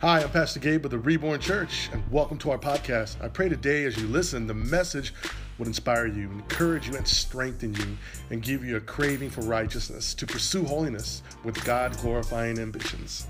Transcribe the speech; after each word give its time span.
Hi, 0.00 0.22
I'm 0.22 0.30
Pastor 0.30 0.60
Gabe 0.60 0.86
of 0.86 0.92
the 0.92 0.98
Reborn 0.98 1.40
Church, 1.40 1.90
and 1.92 2.02
welcome 2.10 2.38
to 2.38 2.52
our 2.52 2.58
podcast. 2.58 3.22
I 3.22 3.28
pray 3.28 3.50
today 3.50 3.84
as 3.84 3.98
you 3.98 4.06
listen, 4.06 4.46
the 4.46 4.54
message 4.54 5.12
would 5.58 5.68
inspire 5.68 6.06
you, 6.06 6.30
encourage 6.30 6.88
you, 6.88 6.96
and 6.96 7.06
strengthen 7.06 7.74
you, 7.74 7.98
and 8.30 8.42
give 8.42 8.64
you 8.64 8.78
a 8.78 8.80
craving 8.80 9.28
for 9.28 9.42
righteousness 9.42 10.14
to 10.14 10.26
pursue 10.26 10.64
holiness 10.64 11.22
with 11.44 11.62
God 11.66 11.94
glorifying 11.98 12.58
ambitions. 12.58 13.26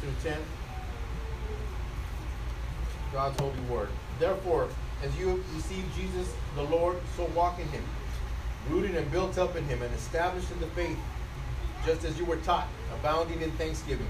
6 0.00 0.12
through 0.22 0.32
10. 0.32 0.40
God's 3.12 3.40
holy 3.40 3.60
word. 3.70 3.88
Therefore, 4.18 4.68
as 5.02 5.16
you 5.18 5.42
receive 5.54 5.84
Jesus 5.96 6.32
the 6.56 6.62
Lord, 6.62 6.96
so 7.16 7.24
walk 7.34 7.58
in 7.58 7.68
him, 7.68 7.84
rooted 8.68 8.94
and 8.94 9.10
built 9.10 9.38
up 9.38 9.56
in 9.56 9.64
him, 9.64 9.82
and 9.82 9.94
established 9.94 10.50
in 10.50 10.60
the 10.60 10.66
faith, 10.68 10.98
just 11.86 12.04
as 12.04 12.18
you 12.18 12.24
were 12.24 12.36
taught, 12.36 12.68
abounding 12.98 13.40
in 13.42 13.50
thanksgiving. 13.52 14.06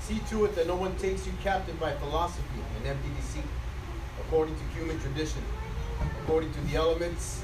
See 0.00 0.20
to 0.30 0.44
it 0.44 0.54
that 0.56 0.66
no 0.66 0.76
one 0.76 0.96
takes 0.96 1.26
you 1.26 1.32
captive 1.42 1.78
by 1.78 1.92
philosophy 1.94 2.60
and 2.76 2.86
empty 2.86 3.08
deceit, 3.20 3.44
according 4.20 4.54
to 4.54 4.62
human 4.76 4.98
tradition, 5.00 5.42
according 6.22 6.52
to 6.52 6.60
the 6.62 6.76
elements, 6.76 7.42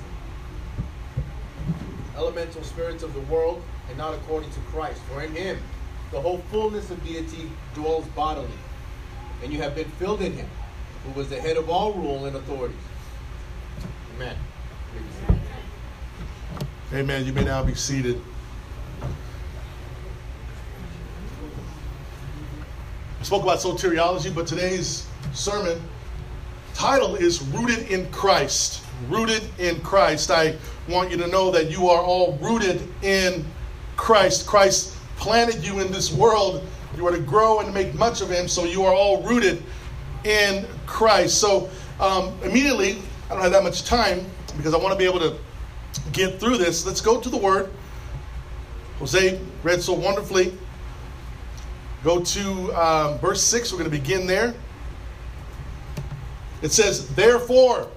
elemental 2.16 2.62
spirits 2.62 3.02
of 3.02 3.14
the 3.14 3.20
world, 3.20 3.62
and 3.88 3.98
not 3.98 4.14
according 4.14 4.50
to 4.50 4.60
Christ. 4.72 5.00
For 5.02 5.22
in 5.22 5.34
him, 5.34 5.58
the 6.12 6.20
whole 6.20 6.38
fullness 6.50 6.90
of 6.90 7.04
deity 7.04 7.50
dwells 7.74 8.06
bodily, 8.08 8.48
and 9.42 9.52
you 9.52 9.60
have 9.60 9.74
been 9.74 9.88
filled 9.98 10.22
in 10.22 10.32
him, 10.32 10.48
who 11.04 11.18
was 11.18 11.28
the 11.28 11.40
head 11.40 11.56
of 11.56 11.68
all 11.68 11.92
rule 11.92 12.26
and 12.26 12.36
authorities. 12.36 12.76
Amen. 14.16 14.36
Amen. 16.92 17.26
You 17.26 17.32
may 17.32 17.44
now 17.44 17.62
be 17.62 17.74
seated. 17.74 18.20
I 23.20 23.22
spoke 23.22 23.42
about 23.42 23.58
soteriology, 23.58 24.32
but 24.32 24.46
today's 24.46 25.06
sermon 25.32 25.80
title 26.74 27.16
is 27.16 27.42
Rooted 27.42 27.90
in 27.90 28.10
Christ. 28.12 28.84
Rooted 29.08 29.42
in 29.58 29.80
Christ. 29.80 30.30
I 30.30 30.56
want 30.88 31.10
you 31.10 31.16
to 31.16 31.26
know 31.26 31.50
that 31.50 31.70
you 31.70 31.88
are 31.88 32.02
all 32.02 32.38
rooted 32.40 32.80
in 33.02 33.44
Christ. 33.96 34.46
Christ 34.46 34.95
planted 35.16 35.64
you 35.64 35.80
in 35.80 35.90
this 35.90 36.12
world. 36.12 36.66
You 36.96 37.06
are 37.06 37.12
to 37.12 37.20
grow 37.20 37.60
and 37.60 37.72
make 37.74 37.94
much 37.94 38.20
of 38.20 38.30
Him, 38.30 38.48
so 38.48 38.64
you 38.64 38.84
are 38.84 38.94
all 38.94 39.22
rooted 39.22 39.62
in 40.24 40.66
Christ. 40.86 41.38
So, 41.38 41.68
um, 42.00 42.38
immediately, 42.42 42.98
I 43.28 43.34
don't 43.34 43.42
have 43.42 43.52
that 43.52 43.62
much 43.62 43.84
time 43.84 44.24
because 44.56 44.74
I 44.74 44.78
want 44.78 44.92
to 44.92 44.98
be 44.98 45.04
able 45.04 45.20
to 45.20 45.36
get 46.12 46.40
through 46.40 46.58
this. 46.58 46.86
Let's 46.86 47.00
go 47.00 47.20
to 47.20 47.28
the 47.28 47.36
Word. 47.36 47.70
Jose 48.98 49.40
read 49.62 49.82
so 49.82 49.92
wonderfully. 49.92 50.56
Go 52.02 52.22
to 52.22 52.72
um, 52.74 53.18
verse 53.18 53.42
6. 53.42 53.72
We're 53.72 53.78
going 53.78 53.90
to 53.90 53.96
begin 53.96 54.26
there. 54.26 54.54
It 56.62 56.72
says, 56.72 57.08
Therefore, 57.14 57.88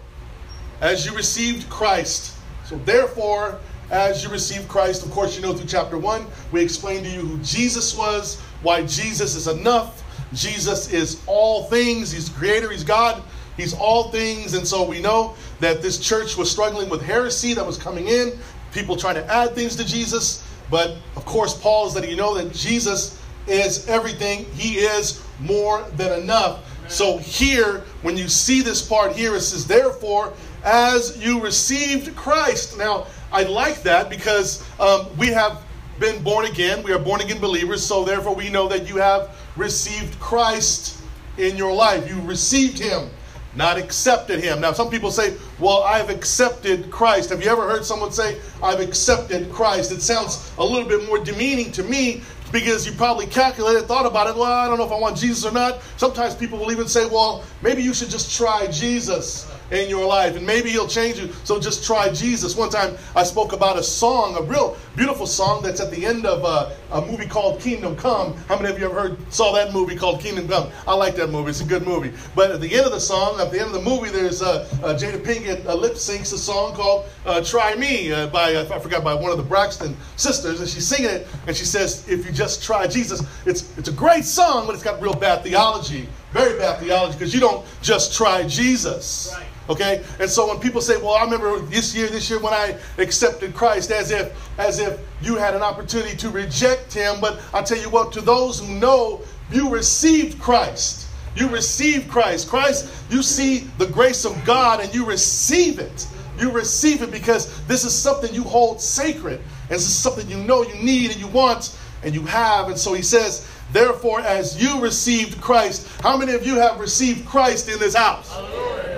as 0.81 1.05
you 1.05 1.15
received 1.15 1.69
Christ. 1.69 2.35
So, 2.65 2.77
therefore, 2.79 3.59
as 3.91 4.23
you 4.23 4.29
received 4.29 4.67
Christ, 4.67 5.03
of 5.03 5.11
course, 5.11 5.35
you 5.35 5.41
know 5.41 5.53
through 5.53 5.67
chapter 5.67 5.97
1, 5.97 6.25
we 6.51 6.61
explained 6.61 7.05
to 7.05 7.11
you 7.11 7.21
who 7.21 7.37
Jesus 7.39 7.97
was, 7.97 8.39
why 8.61 8.83
Jesus 8.83 9.35
is 9.35 9.47
enough. 9.47 10.03
Jesus 10.33 10.93
is 10.93 11.21
all 11.25 11.63
things. 11.63 12.11
He's 12.11 12.29
creator, 12.29 12.69
He's 12.69 12.83
God, 12.83 13.23
He's 13.57 13.73
all 13.73 14.11
things. 14.11 14.53
And 14.53 14.67
so 14.67 14.83
we 14.87 15.01
know 15.01 15.35
that 15.59 15.81
this 15.81 15.97
church 15.97 16.37
was 16.37 16.51
struggling 16.51 16.89
with 16.89 17.01
heresy 17.01 17.53
that 17.55 17.65
was 17.65 17.77
coming 17.77 18.07
in, 18.07 18.33
people 18.71 18.95
trying 18.95 19.15
to 19.15 19.25
add 19.25 19.55
things 19.55 19.75
to 19.77 19.85
Jesus. 19.85 20.45
But 20.69 20.97
of 21.15 21.25
course, 21.25 21.59
Paul 21.59 21.87
is 21.87 21.95
letting 21.95 22.11
you 22.11 22.17
know 22.17 22.35
that 22.35 22.53
Jesus 22.53 23.19
is 23.47 23.87
everything, 23.87 24.45
He 24.53 24.75
is 24.77 25.23
more 25.39 25.81
than 25.95 26.21
enough. 26.21 26.65
So 26.89 27.17
here, 27.17 27.83
when 28.01 28.17
you 28.17 28.27
see 28.27 28.61
this 28.61 28.87
part 28.87 29.15
here, 29.15 29.35
it 29.35 29.41
says, 29.41 29.65
Therefore, 29.65 30.33
as 30.63 31.17
you 31.23 31.41
received 31.41 32.15
Christ. 32.15 32.77
Now, 32.77 33.07
I 33.31 33.43
like 33.43 33.83
that 33.83 34.09
because 34.09 34.63
um, 34.79 35.07
we 35.17 35.27
have 35.27 35.61
been 35.99 36.23
born 36.23 36.45
again. 36.45 36.81
We 36.83 36.93
are 36.93 36.99
born 36.99 37.21
again 37.21 37.39
believers. 37.39 37.85
So 37.85 38.03
therefore, 38.03 38.35
we 38.35 38.49
know 38.49 38.67
that 38.67 38.87
you 38.87 38.97
have 38.97 39.35
received 39.55 40.19
Christ 40.19 41.01
in 41.37 41.55
your 41.55 41.73
life. 41.73 42.09
You 42.09 42.19
received 42.21 42.79
Him, 42.79 43.09
not 43.55 43.77
accepted 43.77 44.39
Him. 44.39 44.61
Now, 44.61 44.71
some 44.73 44.89
people 44.89 45.11
say, 45.11 45.35
Well, 45.59 45.83
I've 45.83 46.09
accepted 46.09 46.89
Christ. 46.89 47.29
Have 47.29 47.43
you 47.43 47.49
ever 47.49 47.67
heard 47.67 47.85
someone 47.85 48.11
say, 48.11 48.39
I've 48.63 48.79
accepted 48.79 49.51
Christ? 49.51 49.91
It 49.91 50.01
sounds 50.01 50.51
a 50.57 50.63
little 50.63 50.87
bit 50.87 51.07
more 51.07 51.19
demeaning 51.19 51.71
to 51.73 51.83
me 51.83 52.21
because 52.51 52.85
you 52.85 52.93
probably 52.93 53.27
calculated, 53.27 53.83
thought 53.83 54.07
about 54.07 54.27
it. 54.27 54.35
Well, 54.35 54.51
I 54.51 54.67
don't 54.67 54.79
know 54.79 54.85
if 54.85 54.91
I 54.91 54.99
want 54.99 55.17
Jesus 55.17 55.45
or 55.45 55.51
not. 55.51 55.81
Sometimes 55.97 56.33
people 56.33 56.57
will 56.57 56.71
even 56.71 56.87
say, 56.87 57.05
well, 57.05 57.43
maybe 57.61 57.83
you 57.83 57.93
should 57.93 58.09
just 58.09 58.35
try 58.35 58.65
Jesus 58.71 59.51
in 59.71 59.89
your 59.89 60.05
life 60.05 60.35
and 60.35 60.45
maybe 60.45 60.69
he'll 60.69 60.87
change 60.87 61.19
you. 61.19 61.29
So 61.43 61.59
just 61.59 61.85
try 61.85 62.11
Jesus. 62.11 62.55
One 62.55 62.69
time 62.69 62.97
I 63.15 63.23
spoke 63.23 63.53
about 63.53 63.77
a 63.77 63.83
song, 63.83 64.35
a 64.37 64.41
real 64.41 64.77
beautiful 64.95 65.25
song 65.25 65.61
that's 65.63 65.79
at 65.79 65.91
the 65.91 66.05
end 66.05 66.25
of 66.25 66.43
a, 66.43 66.75
a 66.95 67.05
movie 67.05 67.27
called 67.27 67.61
Kingdom 67.61 67.95
Come. 67.95 68.33
How 68.47 68.57
many 68.57 68.69
of 68.73 68.79
you 68.79 68.85
ever 68.85 69.09
heard, 69.09 69.33
saw 69.33 69.53
that 69.53 69.73
movie 69.73 69.95
called 69.95 70.19
Kingdom 70.19 70.47
Come? 70.47 70.69
I 70.87 70.93
like 70.93 71.15
that 71.15 71.29
movie. 71.29 71.51
It's 71.51 71.61
a 71.61 71.65
good 71.65 71.85
movie. 71.85 72.11
But 72.35 72.51
at 72.51 72.61
the 72.61 72.73
end 72.73 72.85
of 72.85 72.91
the 72.91 72.99
song, 72.99 73.39
at 73.39 73.51
the 73.51 73.59
end 73.59 73.67
of 73.67 73.73
the 73.73 73.81
movie, 73.81 74.09
there's 74.09 74.41
uh, 74.41 74.67
uh, 74.83 74.93
Jada 74.95 75.21
Pinkett 75.23 75.65
uh, 75.65 75.75
lip 75.75 75.93
syncs 75.93 76.33
a 76.33 76.37
song 76.37 76.73
called 76.73 77.05
uh, 77.25 77.43
Try 77.43 77.75
Me 77.75 78.11
uh, 78.11 78.27
by, 78.27 78.55
uh, 78.55 78.67
I 78.73 78.79
forgot, 78.79 79.03
by 79.03 79.13
one 79.13 79.31
of 79.31 79.37
the 79.37 79.43
Braxton 79.43 79.95
sisters. 80.15 80.59
And 80.59 80.69
she's 80.69 80.87
singing 80.87 81.09
it 81.11 81.27
and 81.47 81.55
she 81.55 81.65
says, 81.65 82.07
if 82.09 82.25
you 82.25 82.31
just 82.31 82.63
try 82.63 82.87
Jesus, 82.87 83.23
it's, 83.45 83.77
it's 83.77 83.89
a 83.89 83.93
great 83.93 84.25
song, 84.25 84.65
but 84.65 84.73
it's 84.73 84.83
got 84.83 85.01
real 85.01 85.13
bad 85.13 85.43
theology. 85.43 86.07
Very 86.31 86.57
bad 86.59 86.79
theology 86.79 87.13
because 87.13 87.33
you 87.33 87.39
don't 87.39 87.65
just 87.81 88.15
try 88.15 88.43
Jesus. 88.47 89.33
Right. 89.35 89.45
Okay? 89.69 90.03
And 90.19 90.29
so 90.29 90.47
when 90.47 90.59
people 90.59 90.81
say, 90.81 90.97
"Well, 90.97 91.13
I 91.13 91.23
remember 91.23 91.59
this 91.59 91.95
year, 91.95 92.07
this 92.07 92.29
year 92.29 92.39
when 92.39 92.53
I 92.53 92.77
accepted 92.97 93.53
Christ," 93.53 93.91
as 93.91 94.11
if 94.11 94.33
as 94.57 94.79
if 94.79 94.99
you 95.21 95.35
had 95.35 95.55
an 95.55 95.61
opportunity 95.61 96.17
to 96.17 96.29
reject 96.29 96.93
him, 96.93 97.21
but 97.21 97.39
I 97.53 97.61
tell 97.61 97.77
you 97.77 97.89
what, 97.89 98.11
to 98.13 98.21
those 98.21 98.59
who 98.59 98.67
know 98.67 99.21
you 99.51 99.69
received 99.69 100.39
Christ. 100.39 101.07
You 101.35 101.47
received 101.47 102.09
Christ. 102.09 102.49
Christ, 102.49 102.89
you 103.09 103.21
see 103.23 103.69
the 103.77 103.87
grace 103.87 104.25
of 104.25 104.43
God 104.45 104.81
and 104.81 104.93
you 104.93 105.05
receive 105.05 105.79
it. 105.79 106.07
You 106.39 106.51
receive 106.51 107.01
it 107.01 107.11
because 107.11 107.61
this 107.65 107.83
is 107.83 107.93
something 107.93 108.33
you 108.33 108.43
hold 108.43 108.81
sacred. 108.81 109.39
And 109.69 109.75
this 109.75 109.85
is 109.85 109.95
something 109.95 110.29
you 110.29 110.37
know 110.37 110.63
you 110.63 110.75
need 110.75 111.11
and 111.11 111.19
you 111.19 111.27
want 111.27 111.77
and 112.03 112.13
you 112.13 112.23
have. 112.23 112.69
And 112.69 112.77
so 112.77 112.93
he 112.93 113.01
says, 113.01 113.47
Therefore, 113.71 114.21
as 114.21 114.61
you 114.61 114.81
received 114.81 115.39
Christ, 115.41 115.87
how 116.01 116.17
many 116.17 116.33
of 116.33 116.45
you 116.45 116.55
have 116.55 116.79
received 116.79 117.27
Christ 117.27 117.69
in 117.69 117.77
this 117.77 117.95
house? 117.95 118.31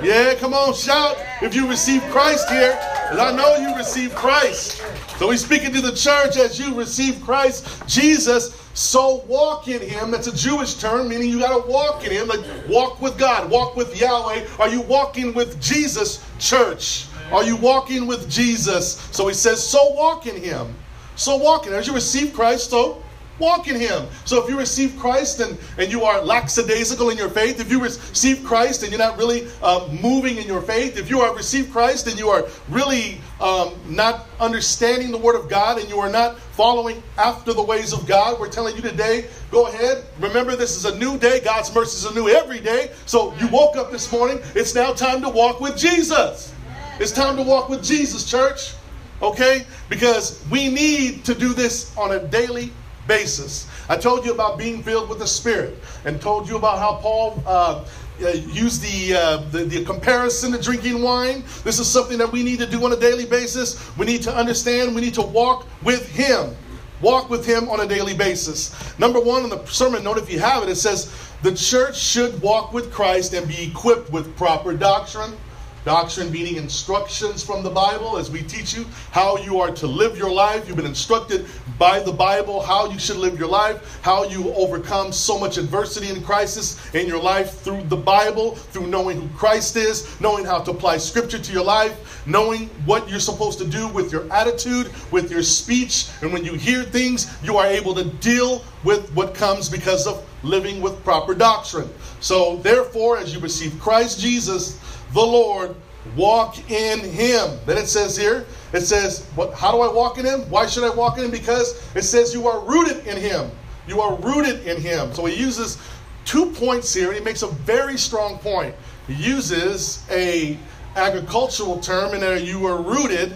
Yeah, 0.03 0.33
come 0.33 0.53
on, 0.53 0.73
shout 0.73 1.15
if 1.43 1.53
you 1.53 1.69
received 1.69 2.03
Christ 2.05 2.49
here. 2.49 2.71
Because 3.09 3.19
I 3.19 3.35
know 3.35 3.55
you 3.57 3.75
received 3.75 4.15
Christ. 4.15 4.83
So 5.17 5.29
he's 5.29 5.45
speaking 5.45 5.71
to 5.73 5.81
the 5.81 5.91
church 5.91 6.37
as 6.37 6.57
you 6.59 6.73
received 6.73 7.23
Christ, 7.23 7.67
Jesus. 7.87 8.57
So 8.73 9.23
walk 9.27 9.67
in 9.67 9.81
him. 9.81 10.09
That's 10.09 10.27
a 10.27 10.35
Jewish 10.35 10.75
term, 10.75 11.09
meaning 11.09 11.29
you 11.29 11.39
got 11.39 11.63
to 11.63 11.69
walk 11.69 12.03
in 12.03 12.11
him. 12.11 12.27
Like 12.27 12.39
walk 12.67 12.99
with 12.99 13.17
God, 13.19 13.51
walk 13.51 13.75
with 13.75 13.99
Yahweh. 13.99 14.47
Are 14.59 14.69
you 14.69 14.81
walking 14.81 15.33
with 15.33 15.61
Jesus, 15.61 16.25
church? 16.39 17.05
Are 17.31 17.43
you 17.43 17.55
walking 17.55 18.07
with 18.07 18.29
Jesus? 18.29 18.93
So 19.11 19.27
he 19.27 19.33
says, 19.33 19.61
so 19.61 19.91
walk 19.91 20.25
in 20.25 20.41
him. 20.41 20.73
So 21.15 21.35
walk 21.35 21.67
in. 21.67 21.73
As 21.73 21.85
you 21.85 21.93
receive 21.93 22.33
Christ, 22.33 22.71
so 22.71 23.03
walk 23.41 23.67
in 23.67 23.75
him. 23.75 24.07
So 24.23 24.41
if 24.41 24.49
you 24.49 24.57
receive 24.57 24.97
Christ 24.97 25.41
and, 25.41 25.57
and 25.77 25.91
you 25.91 26.03
are 26.03 26.21
lackadaisical 26.21 27.09
in 27.09 27.17
your 27.17 27.29
faith, 27.29 27.59
if 27.59 27.69
you 27.69 27.81
receive 27.81 28.43
Christ 28.43 28.83
and 28.83 28.91
you're 28.91 28.99
not 28.99 29.17
really 29.17 29.47
uh, 29.61 29.89
moving 30.01 30.37
in 30.37 30.45
your 30.45 30.61
faith, 30.61 30.97
if 30.97 31.09
you 31.09 31.19
have 31.21 31.35
received 31.35 31.71
Christ 31.71 32.07
and 32.07 32.17
you 32.17 32.29
are 32.29 32.47
really 32.69 33.19
um, 33.41 33.73
not 33.89 34.27
understanding 34.39 35.11
the 35.11 35.17
Word 35.17 35.35
of 35.35 35.49
God 35.49 35.79
and 35.79 35.89
you 35.89 35.99
are 35.99 36.09
not 36.09 36.39
following 36.39 37.01
after 37.17 37.53
the 37.53 37.63
ways 37.63 37.91
of 37.91 38.07
God, 38.07 38.39
we're 38.39 38.49
telling 38.49 38.75
you 38.75 38.81
today, 38.81 39.25
go 39.49 39.67
ahead. 39.67 40.05
Remember, 40.19 40.55
this 40.55 40.77
is 40.77 40.85
a 40.85 40.97
new 40.97 41.17
day. 41.17 41.39
God's 41.39 41.73
mercies 41.73 42.05
are 42.05 42.13
new 42.13 42.29
every 42.29 42.59
day. 42.59 42.91
So 43.07 43.33
you 43.39 43.47
woke 43.47 43.75
up 43.75 43.91
this 43.91 44.11
morning. 44.11 44.39
It's 44.55 44.75
now 44.75 44.93
time 44.93 45.21
to 45.23 45.29
walk 45.29 45.59
with 45.59 45.75
Jesus. 45.75 46.53
It's 46.99 47.11
time 47.11 47.35
to 47.37 47.43
walk 47.43 47.67
with 47.67 47.83
Jesus, 47.83 48.29
church. 48.29 48.73
Okay? 49.21 49.65
Because 49.89 50.43
we 50.51 50.69
need 50.69 51.25
to 51.25 51.33
do 51.33 51.53
this 51.53 51.95
on 51.97 52.11
a 52.11 52.19
daily 52.19 52.71
basis. 53.11 53.67
I 53.89 53.97
told 53.97 54.25
you 54.25 54.31
about 54.31 54.57
being 54.57 54.81
filled 54.83 55.09
with 55.09 55.19
the 55.19 55.27
Spirit 55.27 55.77
and 56.05 56.21
told 56.21 56.47
you 56.47 56.55
about 56.55 56.79
how 56.79 56.93
Paul 57.01 57.43
uh, 57.45 57.83
uh, 58.23 58.27
used 58.29 58.81
the, 58.81 59.17
uh, 59.17 59.37
the, 59.51 59.65
the 59.65 59.83
comparison 59.83 60.53
to 60.53 60.61
drinking 60.61 61.01
wine. 61.01 61.43
This 61.65 61.77
is 61.77 61.87
something 61.87 62.17
that 62.19 62.31
we 62.31 62.41
need 62.41 62.59
to 62.59 62.65
do 62.65 62.85
on 62.85 62.93
a 62.93 62.95
daily 62.95 63.25
basis. 63.25 63.67
We 63.97 64.05
need 64.05 64.21
to 64.21 64.33
understand, 64.33 64.95
we 64.95 65.01
need 65.01 65.13
to 65.15 65.23
walk 65.23 65.67
with 65.83 66.07
Him. 66.07 66.55
walk 67.01 67.29
with 67.29 67.45
Him 67.45 67.67
on 67.67 67.81
a 67.81 67.85
daily 67.85 68.13
basis. 68.13 68.97
Number 68.97 69.19
one 69.19 69.43
on 69.43 69.49
the 69.49 69.65
sermon 69.65 70.05
note, 70.05 70.17
if 70.17 70.31
you 70.31 70.39
have 70.39 70.63
it, 70.63 70.69
it 70.69 70.77
says 70.77 71.11
the 71.43 71.53
church 71.53 71.97
should 71.99 72.41
walk 72.41 72.71
with 72.71 72.93
Christ 72.93 73.33
and 73.33 73.45
be 73.45 73.61
equipped 73.61 74.09
with 74.09 74.33
proper 74.37 74.73
doctrine 74.73 75.33
Doctrine 75.83 76.31
meaning 76.31 76.57
instructions 76.57 77.43
from 77.43 77.63
the 77.63 77.69
Bible 77.69 78.17
as 78.17 78.29
we 78.29 78.43
teach 78.43 78.71
you 78.71 78.85
how 79.09 79.37
you 79.37 79.59
are 79.59 79.71
to 79.71 79.87
live 79.87 80.15
your 80.15 80.31
life. 80.31 80.67
You've 80.67 80.77
been 80.77 80.85
instructed 80.85 81.47
by 81.79 81.99
the 81.99 82.11
Bible 82.11 82.61
how 82.61 82.91
you 82.91 82.99
should 82.99 83.17
live 83.17 83.39
your 83.39 83.47
life, 83.47 83.99
how 84.03 84.23
you 84.25 84.53
overcome 84.53 85.11
so 85.11 85.39
much 85.39 85.57
adversity 85.57 86.09
and 86.09 86.23
crisis 86.23 86.93
in 86.93 87.07
your 87.07 87.19
life 87.19 87.61
through 87.61 87.81
the 87.85 87.97
Bible, 87.97 88.53
through 88.53 88.85
knowing 88.85 89.19
who 89.19 89.27
Christ 89.35 89.75
is, 89.75 90.21
knowing 90.21 90.45
how 90.45 90.59
to 90.59 90.69
apply 90.69 90.97
Scripture 90.97 91.39
to 91.39 91.51
your 91.51 91.63
life, 91.63 92.21
knowing 92.27 92.67
what 92.85 93.09
you're 93.09 93.19
supposed 93.19 93.57
to 93.57 93.65
do 93.65 93.87
with 93.87 94.11
your 94.11 94.31
attitude, 94.31 94.91
with 95.09 95.31
your 95.31 95.41
speech. 95.41 96.09
And 96.21 96.31
when 96.31 96.45
you 96.45 96.53
hear 96.53 96.83
things, 96.83 97.35
you 97.43 97.57
are 97.57 97.65
able 97.65 97.95
to 97.95 98.03
deal 98.03 98.63
with 98.83 99.11
what 99.15 99.33
comes 99.33 99.67
because 99.67 100.05
of 100.05 100.23
living 100.43 100.79
with 100.79 101.03
proper 101.03 101.33
doctrine. 101.33 101.89
So, 102.19 102.57
therefore, 102.57 103.17
as 103.17 103.33
you 103.33 103.39
receive 103.39 103.79
Christ 103.79 104.19
Jesus, 104.19 104.79
the 105.13 105.21
Lord, 105.21 105.75
walk 106.15 106.57
in 106.71 106.99
him. 106.99 107.59
Then 107.65 107.77
it 107.77 107.87
says 107.87 108.17
here, 108.17 108.45
it 108.73 108.81
says, 108.81 109.25
what, 109.35 109.53
how 109.53 109.71
do 109.71 109.81
I 109.81 109.91
walk 109.91 110.17
in 110.17 110.25
him? 110.25 110.41
Why 110.49 110.65
should 110.65 110.83
I 110.83 110.93
walk 110.93 111.17
in 111.17 111.25
him? 111.25 111.31
Because 111.31 111.83
it 111.95 112.03
says 112.03 112.33
you 112.33 112.47
are 112.47 112.59
rooted 112.65 113.05
in 113.05 113.17
him. 113.17 113.51
You 113.87 114.01
are 114.01 114.15
rooted 114.15 114.65
in 114.65 114.81
him. 114.81 115.13
So 115.13 115.25
he 115.25 115.35
uses 115.35 115.77
two 116.25 116.51
points 116.51 116.93
here, 116.93 117.07
and 117.07 117.17
he 117.17 117.23
makes 117.23 117.41
a 117.41 117.47
very 117.47 117.97
strong 117.97 118.37
point. 118.39 118.75
He 119.07 119.13
uses 119.13 120.05
a 120.09 120.57
agricultural 120.95 121.79
term, 121.79 122.13
and 122.13 122.21
there 122.21 122.37
you 122.37 122.65
are 122.65 122.81
rooted 122.81 123.33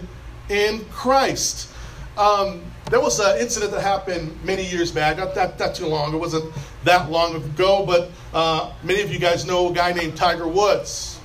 in 0.48 0.84
Christ. 0.86 1.70
Um, 2.16 2.62
there 2.90 3.00
was 3.00 3.18
an 3.18 3.38
incident 3.38 3.72
that 3.72 3.82
happened 3.82 4.38
many 4.44 4.64
years 4.64 4.92
back, 4.92 5.18
not, 5.18 5.34
that, 5.34 5.74
too 5.74 5.86
long. 5.86 6.14
It 6.14 6.18
wasn't 6.18 6.52
that 6.84 7.10
long 7.10 7.36
ago, 7.36 7.84
but 7.84 8.10
uh, 8.32 8.72
many 8.82 9.02
of 9.02 9.10
you 9.12 9.18
guys 9.18 9.44
know 9.44 9.70
a 9.70 9.74
guy 9.74 9.92
named 9.92 10.16
Tiger 10.16 10.46
Woods. 10.46 11.15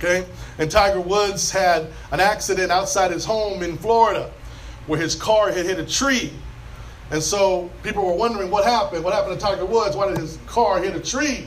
Okay? 0.00 0.26
And 0.58 0.70
Tiger 0.70 1.00
Woods 1.00 1.50
had 1.50 1.88
an 2.10 2.20
accident 2.20 2.72
outside 2.72 3.10
his 3.10 3.24
home 3.24 3.62
in 3.62 3.76
Florida 3.76 4.32
where 4.86 4.98
his 4.98 5.14
car 5.14 5.52
had 5.52 5.66
hit 5.66 5.78
a 5.78 5.84
tree. 5.84 6.32
And 7.10 7.22
so 7.22 7.70
people 7.82 8.06
were 8.06 8.14
wondering 8.14 8.50
what 8.50 8.64
happened. 8.64 9.04
What 9.04 9.12
happened 9.12 9.38
to 9.38 9.44
Tiger 9.44 9.66
Woods? 9.66 9.96
Why 9.96 10.08
did 10.08 10.16
his 10.16 10.38
car 10.46 10.80
hit 10.82 10.96
a 10.96 11.00
tree? 11.00 11.46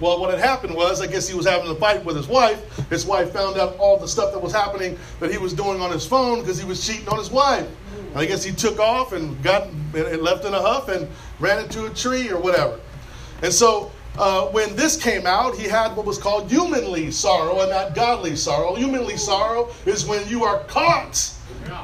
Well, 0.00 0.18
what 0.18 0.30
had 0.30 0.38
happened 0.38 0.74
was, 0.74 1.02
I 1.02 1.06
guess 1.06 1.28
he 1.28 1.36
was 1.36 1.46
having 1.46 1.70
a 1.70 1.74
fight 1.74 2.02
with 2.02 2.16
his 2.16 2.26
wife. 2.26 2.74
His 2.88 3.04
wife 3.04 3.32
found 3.32 3.58
out 3.58 3.76
all 3.76 3.98
the 3.98 4.08
stuff 4.08 4.32
that 4.32 4.40
was 4.40 4.52
happening 4.52 4.98
that 5.18 5.30
he 5.30 5.36
was 5.36 5.52
doing 5.52 5.82
on 5.82 5.90
his 5.90 6.06
phone 6.06 6.40
because 6.40 6.58
he 6.58 6.64
was 6.66 6.84
cheating 6.86 7.08
on 7.08 7.18
his 7.18 7.30
wife. 7.30 7.68
And 8.10 8.18
I 8.18 8.24
guess 8.24 8.42
he 8.42 8.52
took 8.52 8.78
off 8.78 9.12
and 9.12 9.40
got 9.42 9.64
and 9.64 10.22
left 10.22 10.46
in 10.46 10.54
a 10.54 10.60
huff 10.60 10.88
and 10.88 11.06
ran 11.38 11.62
into 11.62 11.84
a 11.84 11.90
tree 11.90 12.30
or 12.30 12.40
whatever. 12.40 12.80
And 13.42 13.52
so 13.52 13.92
uh, 14.18 14.46
when 14.46 14.74
this 14.76 15.00
came 15.00 15.26
out, 15.26 15.56
he 15.56 15.68
had 15.68 15.96
what 15.96 16.04
was 16.04 16.18
called 16.18 16.50
humanly 16.50 17.10
sorrow 17.10 17.60
and 17.60 17.70
not 17.70 17.94
godly 17.94 18.36
sorrow. 18.36 18.74
Humanly 18.74 19.16
sorrow 19.16 19.70
is 19.86 20.06
when 20.06 20.26
you 20.28 20.44
are 20.44 20.64
caught. 20.64 21.32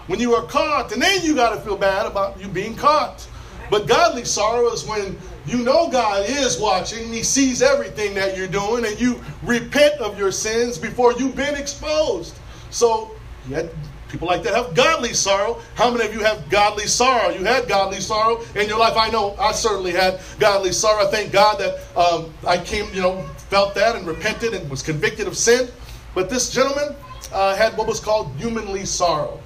When 0.06 0.20
you 0.20 0.34
are 0.34 0.44
caught, 0.46 0.92
and 0.92 1.00
then 1.00 1.22
you 1.22 1.34
got 1.34 1.54
to 1.54 1.60
feel 1.60 1.76
bad 1.76 2.06
about 2.06 2.40
you 2.40 2.48
being 2.48 2.74
caught. 2.74 3.26
But 3.70 3.86
godly 3.86 4.24
sorrow 4.24 4.70
is 4.72 4.84
when 4.84 5.16
you 5.46 5.58
know 5.58 5.88
God 5.90 6.28
is 6.28 6.58
watching, 6.58 7.12
He 7.12 7.22
sees 7.22 7.62
everything 7.62 8.14
that 8.14 8.36
you're 8.36 8.48
doing, 8.48 8.84
and 8.84 9.00
you 9.00 9.20
repent 9.42 10.00
of 10.00 10.18
your 10.18 10.32
sins 10.32 10.78
before 10.78 11.12
you've 11.12 11.36
been 11.36 11.54
exposed. 11.54 12.36
So, 12.70 13.12
you 13.48 13.68
People 14.16 14.28
like 14.28 14.44
that 14.44 14.54
have 14.54 14.74
godly 14.74 15.12
sorrow. 15.12 15.60
How 15.74 15.90
many 15.90 16.06
of 16.06 16.14
you 16.14 16.20
have 16.20 16.48
godly 16.48 16.86
sorrow? 16.86 17.28
You 17.28 17.44
had 17.44 17.68
godly 17.68 18.00
sorrow 18.00 18.40
in 18.54 18.66
your 18.66 18.78
life. 18.78 18.96
I 18.96 19.10
know 19.10 19.36
I 19.38 19.52
certainly 19.52 19.92
had 19.92 20.20
godly 20.38 20.72
sorrow. 20.72 21.06
I 21.06 21.10
thank 21.10 21.32
God 21.32 21.58
that 21.58 21.98
um, 21.98 22.32
I 22.46 22.56
came, 22.56 22.86
you 22.94 23.02
know, 23.02 23.20
felt 23.50 23.74
that 23.74 23.94
and 23.94 24.06
repented 24.06 24.54
and 24.54 24.70
was 24.70 24.80
convicted 24.80 25.26
of 25.26 25.36
sin. 25.36 25.68
But 26.14 26.30
this 26.30 26.50
gentleman 26.50 26.96
uh, 27.30 27.56
had 27.56 27.76
what 27.76 27.86
was 27.86 28.00
called 28.00 28.34
humanly 28.38 28.86
sorrow. 28.86 29.38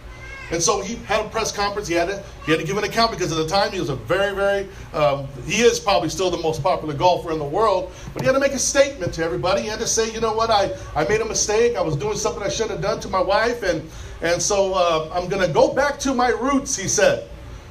And 0.53 0.63
so 0.63 0.81
he 0.81 0.97
had 1.07 1.25
a 1.25 1.29
press 1.29 1.51
conference. 1.51 1.89
He 1.89 1.95
had 1.95 2.09
to, 2.09 2.23
he 2.45 2.53
had 2.53 2.61
to 2.61 2.67
give 2.67 2.77
an 2.77 2.85
account 2.85 3.11
because 3.11 3.33
at 3.33 3.39
the 3.39 3.49
time 3.49 3.73
he 3.73 3.81
was 3.81 3.89
a 3.89 3.97
very, 3.97 4.35
very, 4.35 4.69
um, 4.93 5.27
he 5.47 5.63
is 5.63 5.81
probably 5.81 6.09
still 6.09 6.31
the 6.31 6.39
most 6.39 6.63
popular 6.63 6.95
golfer 6.95 7.33
in 7.33 7.39
the 7.39 7.45
world. 7.45 7.93
But 8.13 8.23
he 8.23 8.27
had 8.27 8.35
to 8.35 8.41
make 8.41 8.53
a 8.53 8.59
statement 8.59 9.15
to 9.15 9.25
everybody. 9.25 9.63
He 9.63 9.69
had 9.69 9.81
to 9.81 9.87
say, 9.87 10.13
you 10.13 10.21
know 10.21 10.33
what, 10.33 10.51
I, 10.51 10.71
I 10.95 11.07
made 11.09 11.21
a 11.21 11.25
mistake. 11.25 11.77
I 11.77 11.83
was 11.83 11.97
doing 11.97 12.17
something 12.17 12.43
I 12.43 12.49
shouldn't 12.49 12.73
have 12.73 12.83
done 12.83 13.01
to 13.01 13.09
my 13.09 13.21
wife. 13.21 13.65
And, 13.65 13.89
and 14.23 14.41
so 14.41 14.75
uh, 14.75 15.11
I'm 15.13 15.29
going 15.29 15.47
to 15.47 15.53
go 15.53 15.73
back 15.73 15.99
to 16.01 16.15
my 16.15 16.29
roots, 16.29 16.77
he 16.77 16.89
said. 16.89 17.29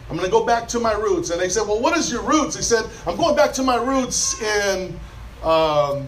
I'm 0.09 0.15
going 0.15 0.25
to 0.25 0.31
go 0.31 0.43
back 0.43 0.67
to 0.69 0.79
my 0.79 0.93
roots. 0.93 1.29
And 1.29 1.39
they 1.39 1.49
said, 1.49 1.67
well, 1.67 1.79
what 1.79 1.95
is 1.95 2.11
your 2.11 2.23
roots? 2.23 2.55
He 2.55 2.63
said, 2.63 2.85
I'm 3.05 3.15
going 3.15 3.35
back 3.35 3.53
to 3.53 3.63
my 3.63 3.75
roots 3.75 4.41
in, 4.41 4.99
um, 5.43 6.07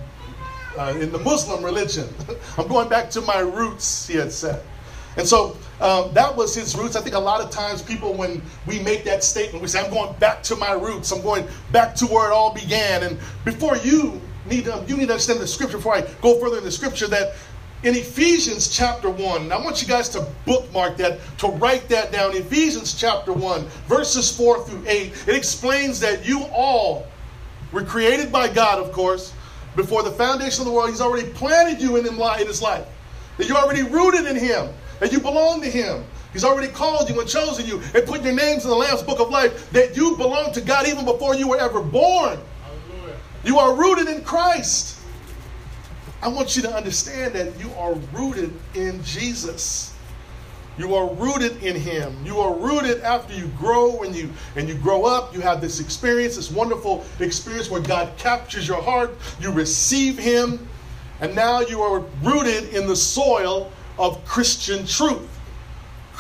uh, 0.78 0.96
in 1.00 1.12
the 1.12 1.20
Muslim 1.20 1.64
religion. 1.64 2.08
I'm 2.58 2.68
going 2.68 2.90
back 2.90 3.12
to 3.12 3.22
my 3.22 3.40
roots, 3.40 4.08
he 4.08 4.16
had 4.16 4.32
said. 4.32 4.64
And 5.18 5.28
so 5.28 5.58
um, 5.82 6.12
that 6.14 6.36
was 6.36 6.56
his 6.56 6.76
roots. 6.76 6.96
I 6.96 7.02
think 7.02 7.16
a 7.16 7.20
lot 7.20 7.42
of 7.42 7.52
times 7.52 7.84
people, 7.84 8.14
when 8.14 8.42
we 8.66 8.80
make 8.80 9.04
that 9.04 9.24
statement, 9.24 9.62
we 9.62 9.68
say, 9.68 9.84
I'm 9.84 9.92
going 9.92 10.18
back 10.18 10.42
to 10.44 10.56
my 10.56 10.72
roots. 10.72 11.12
I'm 11.12 11.22
going 11.22 11.48
back 11.72 11.94
to 11.96 12.08
where 12.08 12.32
it 12.32 12.34
all 12.34 12.54
began. 12.54 13.04
And 13.04 13.20
before 13.46 13.78
you 13.78 14.20
need 14.50 14.66
to, 14.66 14.84
you 14.88 14.98
need 14.98 15.08
to 15.08 15.14
understand 15.14 15.40
the 15.40 15.48
scripture, 15.48 15.78
before 15.78 15.96
I 15.96 16.02
go 16.22 16.40
further 16.40 16.58
in 16.58 16.64
the 16.64 16.72
scripture, 16.72 17.08
that 17.08 17.36
in 17.84 17.96
Ephesians 17.96 18.70
chapter 18.70 19.10
1, 19.10 19.52
I 19.52 19.58
want 19.58 19.82
you 19.82 19.88
guys 19.88 20.08
to 20.10 20.26
bookmark 20.46 20.98
that, 20.98 21.20
to 21.40 21.48
write 21.48 21.90
that 21.90 22.12
down. 22.12 22.36
Ephesians 22.36 22.94
chapter 22.94 23.34
1, 23.34 23.66
verses 23.88 24.36
4 24.36 24.66
through 24.66 24.84
8, 24.88 25.28
it 25.28 25.36
explains 25.36 26.00
that 26.00 26.26
you 26.26 26.44
all 26.54 27.08
were 27.72 27.84
created 27.84 28.32
by 28.32 28.48
God, 28.48 28.80
of 28.80 28.92
course, 28.92 29.34
before 29.76 30.04
the 30.04 30.12
foundation 30.12 30.62
of 30.62 30.68
the 30.68 30.74
world. 30.74 30.90
He's 30.90 31.02
already 31.02 31.28
planted 31.30 31.82
you 31.82 31.98
in 31.98 32.04
his 32.04 32.62
life, 32.62 32.88
that 33.38 33.48
you're 33.48 33.58
already 33.58 33.84
rooted 33.84 34.26
in 34.26 34.36
Him 34.36 34.70
that 35.02 35.12
you 35.12 35.20
belong 35.20 35.62
to 35.62 35.70
Him. 35.70 36.04
He's 36.32 36.46
already 36.46 36.72
called 36.72 37.10
you 37.10 37.20
and 37.20 37.28
chosen 37.28 37.66
you 37.66 37.82
and 37.94 38.06
put 38.06 38.22
your 38.24 38.34
names 38.34 38.64
in 38.64 38.70
the 38.70 38.76
Lamb's 38.76 39.02
Book 39.02 39.20
of 39.20 39.30
Life 39.30 39.70
that 39.72 39.98
you 39.98 40.16
belong 40.16 40.54
to 40.54 40.62
God 40.62 40.88
even 40.88 41.04
before 41.04 41.36
you 41.36 41.50
were 41.50 41.58
ever 41.58 41.82
born. 41.82 42.40
Hallelujah. 42.64 43.18
You 43.44 43.60
are 43.60 43.76
rooted 43.76 44.08
in 44.08 44.24
Christ. 44.24 45.01
I 46.24 46.28
want 46.28 46.56
you 46.56 46.62
to 46.62 46.72
understand 46.72 47.34
that 47.34 47.60
you 47.60 47.72
are 47.74 47.96
rooted 48.14 48.54
in 48.76 49.04
Jesus. 49.04 49.96
You 50.78 50.94
are 50.94 51.12
rooted 51.16 51.64
in 51.64 51.76
Him. 51.76 52.16
You 52.24 52.38
are 52.40 52.54
rooted 52.54 53.02
after 53.02 53.34
you 53.34 53.48
grow 53.58 54.04
and 54.04 54.16
you 54.16 54.30
and 54.56 54.70
you 54.70 54.76
grow 54.76 55.06
up. 55.06 55.34
You 55.34 55.42
have 55.42 55.62
this 55.62 55.80
experience, 55.80 56.36
this 56.36 56.52
wonderful 56.52 57.04
experience 57.20 57.72
where 57.72 57.82
God 57.82 58.16
captures 58.18 58.68
your 58.68 58.82
heart. 58.82 59.16
You 59.40 59.52
receive 59.52 60.18
Him, 60.18 60.68
and 61.22 61.36
now 61.36 61.62
you 61.62 61.82
are 61.82 62.06
rooted 62.24 62.74
in 62.74 62.88
the 62.88 62.96
soil 62.96 63.72
of 63.98 64.24
Christian 64.24 64.86
truth. 64.86 65.28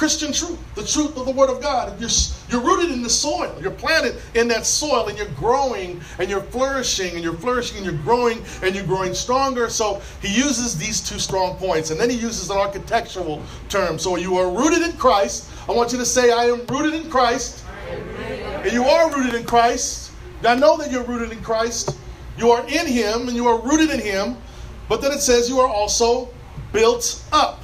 Christian 0.01 0.33
truth, 0.33 0.57
the 0.73 0.83
truth 0.83 1.15
of 1.15 1.27
the 1.27 1.31
Word 1.31 1.51
of 1.51 1.61
God. 1.61 2.01
You're, 2.01 2.09
you're 2.49 2.59
rooted 2.59 2.89
in 2.89 3.03
the 3.03 3.09
soil. 3.09 3.55
You're 3.61 3.69
planted 3.69 4.15
in 4.33 4.47
that 4.47 4.65
soil 4.65 5.07
and 5.07 5.15
you're 5.15 5.29
growing 5.37 6.01
and 6.17 6.27
you're 6.27 6.41
flourishing 6.41 7.13
and 7.13 7.23
you're 7.23 7.35
flourishing 7.35 7.77
and 7.77 7.85
you're 7.85 8.01
growing 8.01 8.41
and 8.63 8.73
you're 8.73 8.83
growing 8.83 9.13
stronger. 9.13 9.69
So 9.69 10.01
he 10.19 10.35
uses 10.35 10.75
these 10.75 11.01
two 11.07 11.19
strong 11.19 11.55
points 11.57 11.91
and 11.91 11.99
then 11.99 12.09
he 12.09 12.15
uses 12.15 12.49
an 12.49 12.57
architectural 12.57 13.43
term. 13.69 13.99
So 13.99 14.15
you 14.15 14.37
are 14.37 14.49
rooted 14.49 14.81
in 14.81 14.93
Christ. 14.93 15.51
I 15.69 15.71
want 15.73 15.91
you 15.91 15.99
to 15.99 16.05
say, 16.07 16.31
I 16.31 16.45
am 16.45 16.65
rooted 16.65 16.95
in 16.95 17.07
Christ. 17.07 17.63
And 17.91 18.73
you 18.73 18.85
are 18.85 19.15
rooted 19.15 19.35
in 19.35 19.45
Christ. 19.45 20.13
I 20.43 20.55
know 20.55 20.77
that 20.77 20.89
you're 20.89 21.03
rooted 21.03 21.31
in 21.31 21.43
Christ. 21.43 21.95
You 22.39 22.49
are 22.49 22.67
in 22.67 22.87
Him 22.87 23.27
and 23.27 23.37
you 23.37 23.47
are 23.47 23.61
rooted 23.61 23.91
in 23.91 23.99
Him. 23.99 24.35
But 24.89 25.03
then 25.03 25.11
it 25.11 25.19
says 25.19 25.47
you 25.47 25.59
are 25.59 25.69
also 25.69 26.27
built 26.73 27.23
up. 27.31 27.60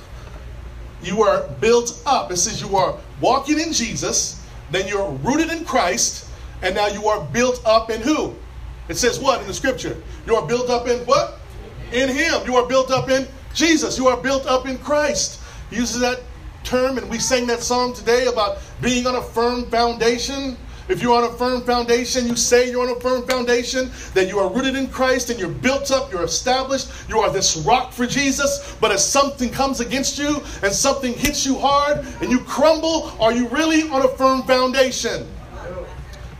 You 1.01 1.21
are 1.23 1.47
built 1.59 2.01
up. 2.05 2.31
It 2.31 2.37
says 2.37 2.61
you 2.61 2.75
are 2.75 2.97
walking 3.21 3.59
in 3.59 3.71
Jesus, 3.73 4.43
then 4.71 4.87
you're 4.87 5.11
rooted 5.23 5.49
in 5.49 5.65
Christ, 5.65 6.29
and 6.61 6.75
now 6.75 6.87
you 6.87 7.07
are 7.07 7.23
built 7.25 7.61
up 7.65 7.89
in 7.89 8.01
who? 8.01 8.33
It 8.89 8.95
says 8.95 9.19
what 9.19 9.41
in 9.41 9.47
the 9.47 9.53
scripture? 9.53 10.01
You 10.25 10.35
are 10.35 10.47
built 10.47 10.69
up 10.69 10.87
in 10.87 10.99
what? 11.05 11.39
In 11.91 12.09
Him. 12.09 12.45
You 12.45 12.55
are 12.55 12.67
built 12.67 12.91
up 12.91 13.09
in 13.09 13.27
Jesus. 13.53 13.97
You 13.97 14.07
are 14.07 14.17
built 14.17 14.45
up 14.45 14.65
in 14.67 14.77
Christ. 14.77 15.41
He 15.69 15.77
uses 15.77 15.99
that 15.99 16.21
term, 16.63 16.97
and 16.97 17.09
we 17.09 17.19
sang 17.19 17.47
that 17.47 17.61
song 17.61 17.93
today 17.93 18.27
about 18.27 18.57
being 18.81 19.07
on 19.07 19.15
a 19.15 19.21
firm 19.21 19.69
foundation. 19.69 20.57
If 20.89 21.01
you're 21.01 21.15
on 21.15 21.25
a 21.25 21.33
firm 21.33 21.61
foundation, 21.63 22.27
you 22.27 22.35
say 22.35 22.71
you're 22.71 22.89
on 22.89 22.95
a 22.95 22.99
firm 22.99 23.27
foundation, 23.27 23.91
that 24.13 24.27
you 24.27 24.39
are 24.39 24.49
rooted 24.49 24.75
in 24.75 24.87
Christ 24.87 25.29
and 25.29 25.39
you're 25.39 25.49
built 25.49 25.91
up, 25.91 26.11
you're 26.11 26.23
established, 26.23 26.89
you 27.09 27.19
are 27.19 27.29
this 27.29 27.57
rock 27.57 27.91
for 27.91 28.07
Jesus. 28.07 28.75
But 28.79 28.91
if 28.91 28.99
something 28.99 29.49
comes 29.49 29.81
against 29.81 30.17
you 30.17 30.41
and 30.63 30.71
something 30.71 31.13
hits 31.13 31.45
you 31.45 31.57
hard 31.57 32.05
and 32.21 32.31
you 32.31 32.39
crumble, 32.39 33.11
are 33.19 33.33
you 33.33 33.47
really 33.49 33.89
on 33.89 34.03
a 34.03 34.07
firm 34.07 34.43
foundation? 34.43 35.27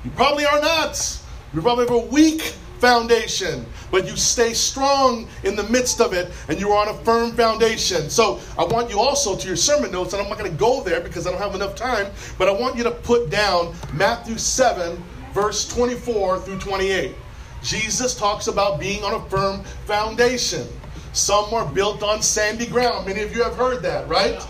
You 0.06 0.12
probably 0.12 0.46
are 0.46 0.62
not. 0.62 1.20
You 1.54 1.62
probably 1.62 1.86
have 1.86 1.96
a 1.96 2.08
weak 2.08 2.42
foundation, 2.80 3.66
but 3.92 4.08
you 4.08 4.16
stay 4.16 4.54
strong 4.54 5.28
in 5.44 5.56
the 5.56 5.64
midst 5.64 6.02
of 6.02 6.14
it 6.14 6.32
and 6.50 6.60
you're 6.60 6.76
on 6.76 6.90
a 6.90 6.94
firm 7.04 7.32
foundation. 7.32 8.10
So 8.10 8.40
I 8.58 8.64
want 8.66 8.90
you 8.90 9.00
also 9.00 9.36
to 9.36 9.48
your 9.48 9.56
sermon 9.56 9.92
notes, 9.92 10.14
and 10.14 10.22
I'm 10.22 10.30
not 10.30 10.38
going 10.38 10.52
to 10.52 10.58
go 10.58 10.84
there 10.84 11.02
because 11.02 11.28
I 11.28 11.32
don't 11.32 11.42
have 11.42 11.56
enough 11.56 11.76
time, 11.76 12.12
but 12.38 12.48
I 12.48 12.52
want 12.52 12.76
you 12.78 12.84
to 12.84 12.92
put 12.92 13.30
down 13.30 13.76
Matthew 13.94 14.38
7, 14.38 15.02
verse 15.34 15.68
24 15.68 16.40
through 16.40 16.60
28. 16.60 17.16
Jesus 17.64 18.16
talks 18.16 18.48
about 18.48 18.80
being 18.80 19.04
on 19.04 19.14
a 19.14 19.30
firm 19.30 19.64
foundation. 19.86 20.68
Some 21.14 21.54
are 21.54 21.66
built 21.66 22.04
on 22.04 22.22
sandy 22.22 22.68
ground. 22.68 23.08
Many 23.08 23.22
of 23.22 23.36
you 23.36 23.44
have 23.44 23.56
heard 23.56 23.82
that, 23.84 24.08
right? 24.08 24.46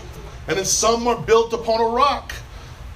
And 0.48 0.56
then 0.56 0.64
some 0.64 1.06
are 1.06 1.20
built 1.20 1.52
upon 1.52 1.80
a 1.80 1.88
rock. 1.88 2.34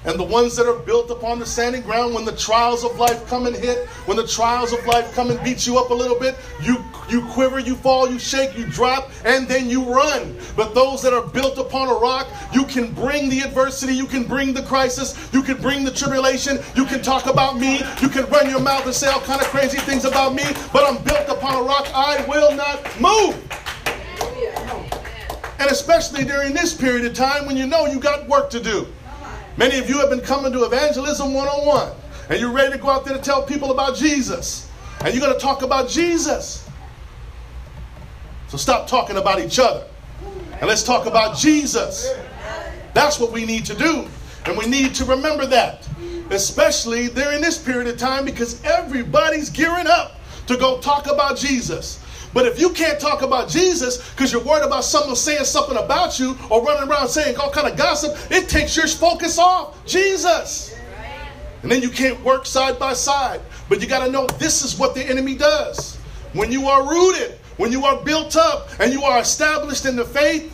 And 0.05 0.19
the 0.19 0.23
ones 0.23 0.55
that 0.57 0.67
are 0.67 0.77
built 0.79 1.09
upon 1.11 1.39
the 1.39 1.45
sandy 1.45 1.79
ground, 1.79 2.13
when 2.13 2.25
the 2.25 2.35
trials 2.35 2.83
of 2.83 2.97
life 2.97 3.25
come 3.27 3.45
and 3.45 3.55
hit, 3.55 3.87
when 4.05 4.17
the 4.17 4.27
trials 4.27 4.73
of 4.73 4.85
life 4.85 5.13
come 5.13 5.31
and 5.31 5.41
beat 5.43 5.65
you 5.65 5.77
up 5.77 5.91
a 5.91 5.93
little 5.93 6.19
bit, 6.19 6.35
you, 6.61 6.83
you 7.09 7.25
quiver, 7.27 7.59
you 7.59 7.75
fall, 7.75 8.09
you 8.09 8.19
shake, 8.19 8.57
you 8.57 8.65
drop, 8.65 9.11
and 9.23 9.47
then 9.47 9.69
you 9.69 9.81
run. 9.83 10.35
But 10.57 10.75
those 10.75 11.01
that 11.03 11.13
are 11.13 11.25
built 11.25 11.57
upon 11.57 11.87
a 11.87 11.93
rock, 11.93 12.27
you 12.51 12.65
can 12.65 12.91
bring 12.91 13.29
the 13.29 13.39
adversity, 13.41 13.93
you 13.93 14.05
can 14.05 14.25
bring 14.25 14.53
the 14.53 14.63
crisis, 14.63 15.29
you 15.31 15.41
can 15.41 15.57
bring 15.61 15.85
the 15.85 15.91
tribulation, 15.91 16.59
you 16.75 16.85
can 16.85 17.01
talk 17.01 17.27
about 17.27 17.57
me, 17.57 17.77
you 18.01 18.09
can 18.09 18.25
run 18.25 18.49
your 18.49 18.59
mouth 18.59 18.85
and 18.85 18.93
say 18.93 19.07
all 19.07 19.21
kind 19.21 19.41
of 19.41 19.47
crazy 19.47 19.77
things 19.77 20.03
about 20.03 20.35
me, 20.35 20.43
but 20.73 20.83
I'm 20.83 21.01
built 21.03 21.29
upon 21.29 21.55
a 21.55 21.63
rock, 21.63 21.87
I 21.95 22.25
will 22.27 22.53
not 22.53 22.83
move. 22.99 23.39
And 25.59 25.71
especially 25.71 26.25
during 26.25 26.53
this 26.53 26.73
period 26.73 27.05
of 27.05 27.13
time 27.13 27.45
when 27.45 27.55
you 27.55 27.65
know 27.65 27.85
you 27.85 27.99
got 27.99 28.27
work 28.27 28.49
to 28.49 28.59
do. 28.59 28.85
Many 29.55 29.77
of 29.77 29.87
you 29.87 29.99
have 29.99 30.09
been 30.09 30.21
coming 30.21 30.51
to 30.53 30.63
Evangelism 30.63 31.33
101, 31.33 31.91
and 32.29 32.39
you're 32.39 32.51
ready 32.51 32.71
to 32.71 32.77
go 32.79 32.89
out 32.89 33.05
there 33.05 33.15
to 33.15 33.21
tell 33.21 33.43
people 33.43 33.71
about 33.71 33.95
Jesus. 33.95 34.67
And 35.01 35.13
you're 35.13 35.23
going 35.23 35.33
to 35.33 35.39
talk 35.39 35.61
about 35.61 35.87
Jesus. 35.87 36.67
So 38.47 38.57
stop 38.57 38.87
talking 38.87 39.17
about 39.17 39.39
each 39.39 39.59
other. 39.59 39.85
And 40.59 40.63
let's 40.63 40.81
talk 40.81 41.05
about 41.05 41.37
Jesus. 41.37 42.13
That's 42.93 43.19
what 43.19 43.31
we 43.31 43.45
need 43.45 43.65
to 43.65 43.75
do. 43.75 44.07
And 44.45 44.57
we 44.57 44.65
need 44.65 44.95
to 44.95 45.05
remember 45.05 45.45
that, 45.45 45.87
especially 46.31 47.09
during 47.09 47.41
this 47.41 47.57
period 47.57 47.87
of 47.87 47.97
time, 47.97 48.25
because 48.25 48.63
everybody's 48.63 49.49
gearing 49.49 49.87
up 49.87 50.19
to 50.47 50.57
go 50.57 50.79
talk 50.79 51.05
about 51.05 51.37
Jesus. 51.37 52.02
But 52.33 52.47
if 52.47 52.59
you 52.59 52.71
can't 52.71 52.99
talk 52.99 53.21
about 53.21 53.47
Jesus 53.47 54.09
because 54.11 54.33
you're 54.33 54.43
worried 54.43 54.65
about 54.65 54.83
someone 54.83 55.15
saying 55.15 55.45
something 55.45 55.77
about 55.77 56.19
you 56.19 56.35
or 56.49 56.63
running 56.63 56.89
around 56.89 57.07
saying 57.09 57.37
all 57.37 57.51
kind 57.51 57.67
of 57.67 57.77
gossip, 57.77 58.17
it 58.31 58.49
takes 58.49 58.75
your 58.75 58.87
focus 58.87 59.37
off 59.37 59.85
Jesus. 59.85 60.75
And 61.61 61.71
then 61.71 61.81
you 61.81 61.89
can't 61.89 62.21
work 62.23 62.45
side 62.45 62.79
by 62.79 62.93
side. 62.93 63.39
But 63.69 63.81
you 63.81 63.87
got 63.87 64.05
to 64.05 64.11
know 64.11 64.27
this 64.27 64.65
is 64.65 64.77
what 64.77 64.95
the 64.95 65.03
enemy 65.03 65.35
does. 65.35 65.95
When 66.33 66.51
you 66.51 66.67
are 66.67 66.89
rooted, 66.89 67.39
when 67.57 67.71
you 67.71 67.85
are 67.85 68.03
built 68.03 68.35
up, 68.35 68.67
and 68.79 68.91
you 68.91 69.03
are 69.03 69.19
established 69.19 69.85
in 69.85 69.95
the 69.95 70.03
faith, 70.03 70.53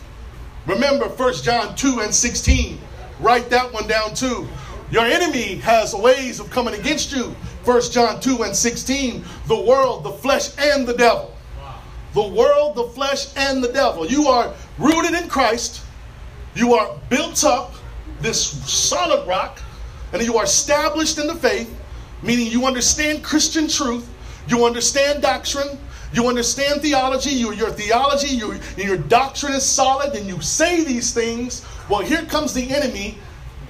remember 0.66 1.08
1 1.08 1.34
John 1.42 1.74
2 1.74 2.00
and 2.00 2.14
16. 2.14 2.78
Write 3.18 3.48
that 3.50 3.72
one 3.72 3.88
down 3.88 4.14
too. 4.14 4.46
Your 4.90 5.04
enemy 5.04 5.56
has 5.56 5.94
ways 5.94 6.38
of 6.38 6.50
coming 6.50 6.74
against 6.74 7.12
you. 7.12 7.34
1 7.64 7.82
John 7.90 8.20
2 8.20 8.42
and 8.42 8.54
16. 8.54 9.24
The 9.46 9.60
world, 9.60 10.04
the 10.04 10.12
flesh, 10.12 10.50
and 10.58 10.86
the 10.86 10.94
devil 10.94 11.34
the 12.14 12.26
world, 12.26 12.74
the 12.74 12.84
flesh, 12.84 13.34
and 13.36 13.62
the 13.62 13.72
devil. 13.72 14.06
You 14.06 14.26
are 14.28 14.52
rooted 14.78 15.14
in 15.14 15.28
Christ. 15.28 15.82
You 16.54 16.74
are 16.74 16.98
built 17.08 17.44
up, 17.44 17.74
this 18.20 18.40
solid 18.70 19.26
rock, 19.26 19.60
and 20.12 20.22
you 20.22 20.36
are 20.36 20.44
established 20.44 21.18
in 21.18 21.26
the 21.26 21.34
faith, 21.34 21.72
meaning 22.22 22.46
you 22.46 22.66
understand 22.66 23.22
Christian 23.22 23.68
truth, 23.68 24.08
you 24.48 24.64
understand 24.64 25.22
doctrine, 25.22 25.78
you 26.12 26.26
understand 26.26 26.82
theology, 26.82 27.30
you, 27.30 27.52
your 27.52 27.70
theology, 27.70 28.34
you, 28.34 28.58
your 28.76 28.96
doctrine 28.96 29.52
is 29.52 29.64
solid, 29.64 30.14
and 30.14 30.26
you 30.26 30.40
say 30.40 30.82
these 30.82 31.14
things. 31.14 31.64
Well, 31.88 32.00
here 32.00 32.24
comes 32.24 32.52
the 32.52 32.68
enemy 32.74 33.16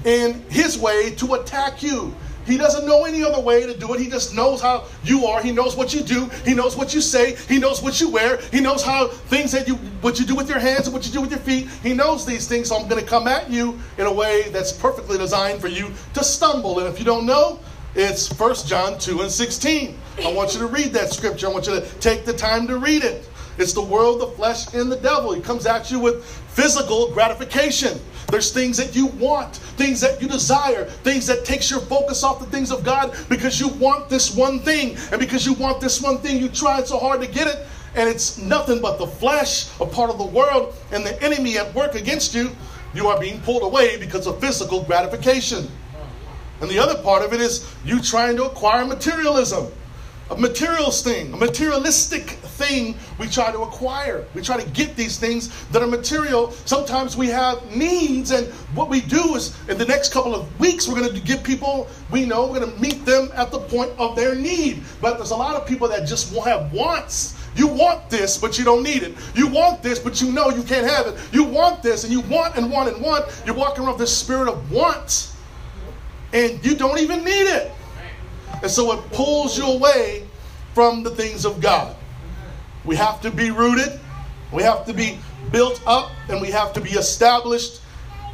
in 0.06 0.42
his 0.48 0.78
way 0.78 1.10
to 1.16 1.34
attack 1.34 1.82
you. 1.82 2.14
He 2.46 2.56
doesn't 2.56 2.86
know 2.86 3.04
any 3.04 3.22
other 3.22 3.40
way 3.40 3.66
to 3.66 3.76
do 3.76 3.92
it. 3.94 4.00
He 4.00 4.08
just 4.08 4.34
knows 4.34 4.60
how 4.60 4.84
you 5.04 5.26
are. 5.26 5.42
He 5.42 5.52
knows 5.52 5.76
what 5.76 5.94
you 5.94 6.00
do. 6.00 6.26
He 6.44 6.54
knows 6.54 6.76
what 6.76 6.94
you 6.94 7.00
say. 7.00 7.36
He 7.48 7.58
knows 7.58 7.82
what 7.82 8.00
you 8.00 8.10
wear. 8.10 8.38
He 8.52 8.60
knows 8.60 8.82
how 8.82 9.08
things 9.08 9.52
that 9.52 9.68
you 9.68 9.74
what 10.00 10.18
you 10.18 10.26
do 10.26 10.34
with 10.34 10.48
your 10.48 10.58
hands 10.58 10.86
and 10.86 10.94
what 10.94 11.06
you 11.06 11.12
do 11.12 11.20
with 11.20 11.30
your 11.30 11.40
feet. 11.40 11.68
He 11.82 11.92
knows 11.92 12.26
these 12.26 12.48
things. 12.48 12.68
So 12.68 12.76
I'm 12.76 12.88
going 12.88 13.02
to 13.02 13.08
come 13.08 13.28
at 13.28 13.50
you 13.50 13.78
in 13.98 14.06
a 14.06 14.12
way 14.12 14.48
that's 14.50 14.72
perfectly 14.72 15.18
designed 15.18 15.60
for 15.60 15.68
you 15.68 15.92
to 16.14 16.24
stumble. 16.24 16.78
And 16.78 16.88
if 16.88 16.98
you 16.98 17.04
don't 17.04 17.26
know, 17.26 17.60
it's 17.94 18.28
1 18.38 18.54
John 18.66 18.98
2 18.98 19.22
and 19.22 19.30
16. 19.30 19.98
I 20.24 20.32
want 20.32 20.54
you 20.54 20.60
to 20.60 20.66
read 20.66 20.92
that 20.92 21.12
scripture. 21.12 21.48
I 21.48 21.50
want 21.50 21.66
you 21.66 21.74
to 21.74 21.86
take 21.98 22.24
the 22.24 22.32
time 22.32 22.66
to 22.68 22.78
read 22.78 23.02
it. 23.02 23.28
It's 23.60 23.74
the 23.74 23.82
world, 23.82 24.22
the 24.22 24.26
flesh, 24.26 24.72
and 24.72 24.90
the 24.90 24.96
devil. 24.96 25.34
He 25.34 25.42
comes 25.42 25.66
at 25.66 25.90
you 25.90 26.00
with 26.00 26.24
physical 26.24 27.12
gratification. 27.12 28.00
There's 28.28 28.54
things 28.54 28.78
that 28.78 28.96
you 28.96 29.06
want, 29.06 29.56
things 29.56 30.00
that 30.00 30.22
you 30.22 30.28
desire, 30.28 30.86
things 30.86 31.26
that 31.26 31.44
takes 31.44 31.70
your 31.70 31.80
focus 31.80 32.24
off 32.24 32.40
the 32.40 32.46
things 32.46 32.72
of 32.72 32.82
God 32.82 33.14
because 33.28 33.60
you 33.60 33.68
want 33.68 34.08
this 34.08 34.34
one 34.34 34.60
thing. 34.60 34.96
And 35.12 35.20
because 35.20 35.44
you 35.44 35.52
want 35.52 35.78
this 35.78 36.00
one 36.00 36.18
thing, 36.18 36.40
you 36.40 36.48
tried 36.48 36.86
so 36.86 36.98
hard 36.98 37.20
to 37.20 37.26
get 37.26 37.48
it, 37.48 37.66
and 37.96 38.08
it's 38.08 38.38
nothing 38.38 38.80
but 38.80 38.98
the 38.98 39.06
flesh, 39.06 39.68
a 39.78 39.84
part 39.84 40.08
of 40.08 40.16
the 40.16 40.24
world, 40.24 40.74
and 40.90 41.04
the 41.04 41.22
enemy 41.22 41.58
at 41.58 41.74
work 41.74 41.94
against 41.94 42.34
you. 42.34 42.52
You 42.94 43.08
are 43.08 43.20
being 43.20 43.42
pulled 43.42 43.62
away 43.62 43.98
because 43.98 44.26
of 44.26 44.40
physical 44.40 44.84
gratification. 44.84 45.70
And 46.62 46.70
the 46.70 46.78
other 46.78 47.00
part 47.02 47.22
of 47.22 47.34
it 47.34 47.42
is 47.42 47.70
you 47.84 48.00
trying 48.00 48.36
to 48.36 48.44
acquire 48.44 48.86
materialism 48.86 49.70
a 50.30 50.36
materials 50.36 51.02
thing, 51.02 51.32
a 51.32 51.36
materialistic 51.36 52.38
thing 52.60 52.94
we 53.18 53.26
try 53.26 53.50
to 53.50 53.60
acquire. 53.60 54.24
We 54.34 54.42
try 54.42 54.60
to 54.60 54.70
get 54.70 54.96
these 54.96 55.18
things 55.18 55.66
that 55.68 55.82
are 55.82 55.86
material. 55.86 56.52
Sometimes 56.66 57.16
we 57.16 57.28
have 57.28 57.58
needs, 57.74 58.30
and 58.30 58.46
what 58.74 58.88
we 58.88 59.00
do 59.00 59.34
is 59.34 59.56
in 59.68 59.78
the 59.78 59.86
next 59.86 60.12
couple 60.12 60.34
of 60.34 60.60
weeks, 60.60 60.86
we're 60.86 61.00
going 61.00 61.12
to 61.12 61.20
give 61.20 61.42
people 61.42 61.88
we 62.10 62.26
know, 62.26 62.46
we're 62.46 62.60
going 62.60 62.72
to 62.72 62.80
meet 62.80 63.04
them 63.04 63.30
at 63.34 63.50
the 63.50 63.58
point 63.58 63.92
of 63.98 64.16
their 64.16 64.34
need. 64.34 64.82
But 65.00 65.16
there's 65.16 65.30
a 65.30 65.36
lot 65.36 65.56
of 65.56 65.66
people 65.66 65.88
that 65.88 66.06
just 66.06 66.32
will 66.32 66.42
have 66.42 66.72
wants. 66.72 67.36
You 67.56 67.66
want 67.66 68.08
this, 68.10 68.38
but 68.38 68.58
you 68.58 68.64
don't 68.64 68.82
need 68.82 69.02
it. 69.02 69.14
You 69.34 69.48
want 69.48 69.82
this, 69.82 69.98
but 69.98 70.20
you 70.20 70.30
know 70.30 70.50
you 70.50 70.62
can't 70.62 70.86
have 70.86 71.06
it. 71.06 71.18
You 71.32 71.44
want 71.44 71.82
this, 71.82 72.04
and 72.04 72.12
you 72.12 72.20
want 72.20 72.56
and 72.56 72.70
want 72.70 72.88
and 72.92 73.02
want. 73.02 73.24
You're 73.44 73.56
walking 73.56 73.84
around 73.84 73.98
this 73.98 74.16
spirit 74.16 74.48
of 74.48 74.70
want, 74.70 75.32
and 76.32 76.64
you 76.64 76.76
don't 76.76 76.98
even 76.98 77.24
need 77.24 77.48
it. 77.48 77.72
And 78.62 78.70
so 78.70 78.92
it 78.92 79.12
pulls 79.12 79.58
you 79.58 79.64
away 79.64 80.26
from 80.74 81.02
the 81.02 81.10
things 81.10 81.44
of 81.44 81.60
God. 81.60 81.96
We 82.84 82.96
have 82.96 83.20
to 83.22 83.30
be 83.30 83.50
rooted, 83.50 84.00
we 84.52 84.62
have 84.62 84.84
to 84.86 84.92
be 84.92 85.18
built 85.52 85.80
up, 85.86 86.10
and 86.28 86.40
we 86.40 86.50
have 86.50 86.72
to 86.74 86.80
be 86.80 86.90
established 86.90 87.80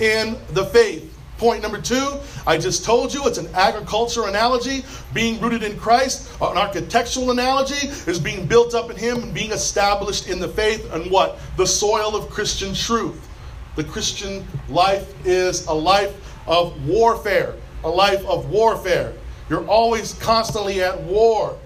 in 0.00 0.36
the 0.50 0.64
faith. 0.66 1.12
Point 1.38 1.60
number 1.60 1.80
two, 1.80 2.18
I 2.46 2.56
just 2.56 2.82
told 2.82 3.12
you 3.12 3.26
it's 3.26 3.36
an 3.36 3.48
agriculture 3.54 4.26
analogy. 4.26 4.84
Being 5.12 5.38
rooted 5.38 5.62
in 5.62 5.76
Christ, 5.76 6.30
an 6.40 6.56
architectural 6.56 7.30
analogy 7.30 7.88
is 8.10 8.18
being 8.18 8.46
built 8.46 8.74
up 8.74 8.90
in 8.90 8.96
Him 8.96 9.22
and 9.22 9.34
being 9.34 9.52
established 9.52 10.28
in 10.28 10.38
the 10.38 10.48
faith 10.48 10.90
and 10.94 11.10
what? 11.10 11.38
The 11.58 11.66
soil 11.66 12.16
of 12.16 12.30
Christian 12.30 12.72
truth. 12.72 13.28
The 13.76 13.84
Christian 13.84 14.46
life 14.70 15.12
is 15.26 15.66
a 15.66 15.74
life 15.74 16.14
of 16.46 16.88
warfare, 16.88 17.54
a 17.84 17.88
life 17.88 18.24
of 18.24 18.48
warfare. 18.48 19.12
You're 19.50 19.66
always 19.66 20.14
constantly 20.14 20.82
at 20.82 20.98
war. 21.02 21.58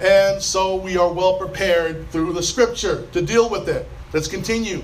And 0.00 0.42
so 0.42 0.76
we 0.76 0.96
are 0.96 1.12
well 1.12 1.38
prepared 1.38 2.08
through 2.10 2.32
the 2.32 2.42
scripture 2.42 3.06
to 3.12 3.22
deal 3.22 3.48
with 3.48 3.68
it. 3.68 3.88
Let's 4.12 4.28
continue. 4.28 4.82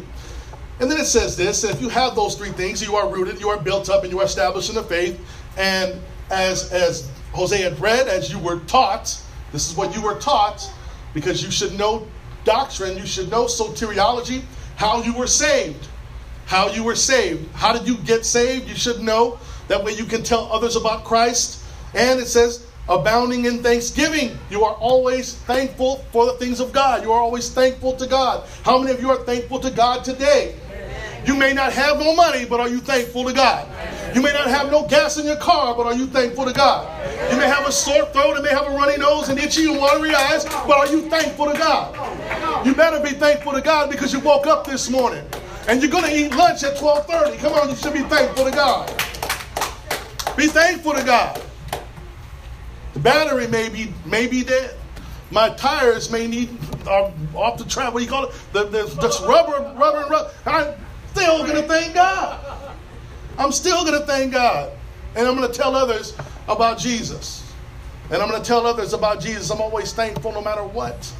And 0.80 0.90
then 0.90 0.98
it 0.98 1.04
says 1.04 1.36
this 1.36 1.64
if 1.64 1.80
you 1.80 1.88
have 1.88 2.14
those 2.14 2.34
three 2.34 2.50
things, 2.50 2.82
you 2.82 2.96
are 2.96 3.08
rooted, 3.08 3.40
you 3.40 3.48
are 3.48 3.58
built 3.58 3.88
up, 3.90 4.02
and 4.02 4.12
you 4.12 4.20
are 4.20 4.24
established 4.24 4.68
in 4.68 4.74
the 4.74 4.82
faith. 4.82 5.20
And 5.56 6.00
as, 6.30 6.72
as 6.72 7.10
Jose 7.32 7.60
had 7.60 7.78
read, 7.78 8.08
as 8.08 8.32
you 8.32 8.38
were 8.38 8.60
taught, 8.60 9.20
this 9.52 9.70
is 9.70 9.76
what 9.76 9.94
you 9.94 10.02
were 10.02 10.18
taught, 10.18 10.68
because 11.12 11.44
you 11.44 11.50
should 11.50 11.78
know 11.78 12.06
doctrine, 12.44 12.96
you 12.96 13.06
should 13.06 13.30
know 13.30 13.44
soteriology, 13.44 14.42
how 14.76 15.02
you 15.02 15.14
were 15.14 15.26
saved. 15.26 15.88
How 16.46 16.68
you 16.68 16.82
were 16.82 16.96
saved. 16.96 17.48
How 17.52 17.72
did 17.72 17.86
you 17.86 17.96
get 17.98 18.24
saved? 18.24 18.68
You 18.68 18.74
should 18.74 19.00
know. 19.00 19.38
That 19.68 19.84
way 19.84 19.92
you 19.92 20.04
can 20.04 20.22
tell 20.22 20.50
others 20.52 20.74
about 20.74 21.04
Christ 21.04 21.62
and 21.94 22.20
it 22.20 22.26
says, 22.26 22.66
abounding 22.88 23.44
in 23.44 23.62
thanksgiving. 23.62 24.38
You 24.50 24.64
are 24.64 24.74
always 24.74 25.34
thankful 25.34 26.04
for 26.12 26.26
the 26.26 26.32
things 26.34 26.60
of 26.60 26.72
God. 26.72 27.02
You 27.02 27.12
are 27.12 27.20
always 27.20 27.50
thankful 27.50 27.94
to 27.96 28.06
God. 28.06 28.48
How 28.64 28.78
many 28.78 28.92
of 28.92 29.00
you 29.00 29.10
are 29.10 29.22
thankful 29.24 29.60
to 29.60 29.70
God 29.70 30.04
today? 30.04 30.56
You 31.24 31.36
may 31.36 31.52
not 31.52 31.72
have 31.72 32.00
no 32.00 32.16
money, 32.16 32.44
but 32.44 32.58
are 32.58 32.68
you 32.68 32.80
thankful 32.80 33.24
to 33.24 33.32
God? 33.32 33.68
You 34.14 34.20
may 34.20 34.32
not 34.32 34.48
have 34.48 34.70
no 34.70 34.86
gas 34.88 35.18
in 35.18 35.24
your 35.24 35.36
car, 35.36 35.74
but 35.74 35.86
are 35.86 35.94
you 35.94 36.06
thankful 36.08 36.44
to 36.44 36.52
God? 36.52 36.88
You 37.30 37.38
may 37.38 37.46
have 37.46 37.66
a 37.66 37.72
sore 37.72 38.06
throat, 38.06 38.34
and 38.34 38.42
may 38.42 38.50
have 38.50 38.66
a 38.66 38.70
runny 38.70 38.96
nose 38.96 39.28
and 39.28 39.38
itchy 39.38 39.70
and 39.70 39.78
watery 39.78 40.14
eyes, 40.14 40.44
but 40.44 40.72
are 40.72 40.88
you 40.88 41.08
thankful 41.08 41.46
to 41.46 41.56
God? 41.56 42.66
You 42.66 42.74
better 42.74 43.00
be 43.00 43.10
thankful 43.10 43.52
to 43.52 43.60
God 43.60 43.88
because 43.90 44.12
you 44.12 44.18
woke 44.20 44.46
up 44.48 44.66
this 44.66 44.90
morning 44.90 45.24
and 45.68 45.80
you're 45.80 45.90
going 45.90 46.04
to 46.04 46.14
eat 46.14 46.34
lunch 46.34 46.64
at 46.64 46.76
12:30. 46.76 47.38
Come 47.38 47.52
on, 47.52 47.68
you 47.68 47.76
should 47.76 47.94
be 47.94 48.02
thankful 48.02 48.44
to 48.44 48.50
God. 48.50 48.88
Be 50.36 50.48
thankful 50.48 50.94
to 50.94 51.04
God. 51.04 51.40
The 52.94 53.00
battery 53.00 53.46
may 53.46 53.68
be, 53.68 53.92
may 54.04 54.26
be 54.26 54.44
dead, 54.44 54.74
my 55.30 55.48
tires 55.50 56.10
may 56.10 56.26
need 56.26 56.50
uh, 56.86 57.10
off 57.34 57.56
the 57.56 57.64
track. 57.64 57.92
What 57.94 58.00
do 58.00 58.04
you 58.04 58.10
call 58.10 58.24
it? 58.24 58.34
The, 58.52 58.64
the, 58.64 58.84
the 58.84 59.24
rubber, 59.26 59.74
rubber, 59.78 60.02
and 60.02 60.10
rubber. 60.10 60.30
I'm 60.44 60.74
still 61.10 61.46
gonna 61.46 61.62
thank 61.62 61.94
God. 61.94 62.68
I'm 63.38 63.50
still 63.50 63.84
gonna 63.84 64.04
thank 64.04 64.32
God, 64.32 64.72
and 65.16 65.26
I'm 65.26 65.34
gonna 65.34 65.52
tell 65.52 65.74
others 65.74 66.14
about 66.48 66.78
Jesus. 66.78 67.50
And 68.10 68.20
I'm 68.20 68.30
gonna 68.30 68.44
tell 68.44 68.66
others 68.66 68.92
about 68.92 69.20
Jesus. 69.20 69.50
I'm 69.50 69.62
always 69.62 69.94
thankful 69.94 70.32
no 70.32 70.42
matter 70.42 70.64
what. 70.64 71.10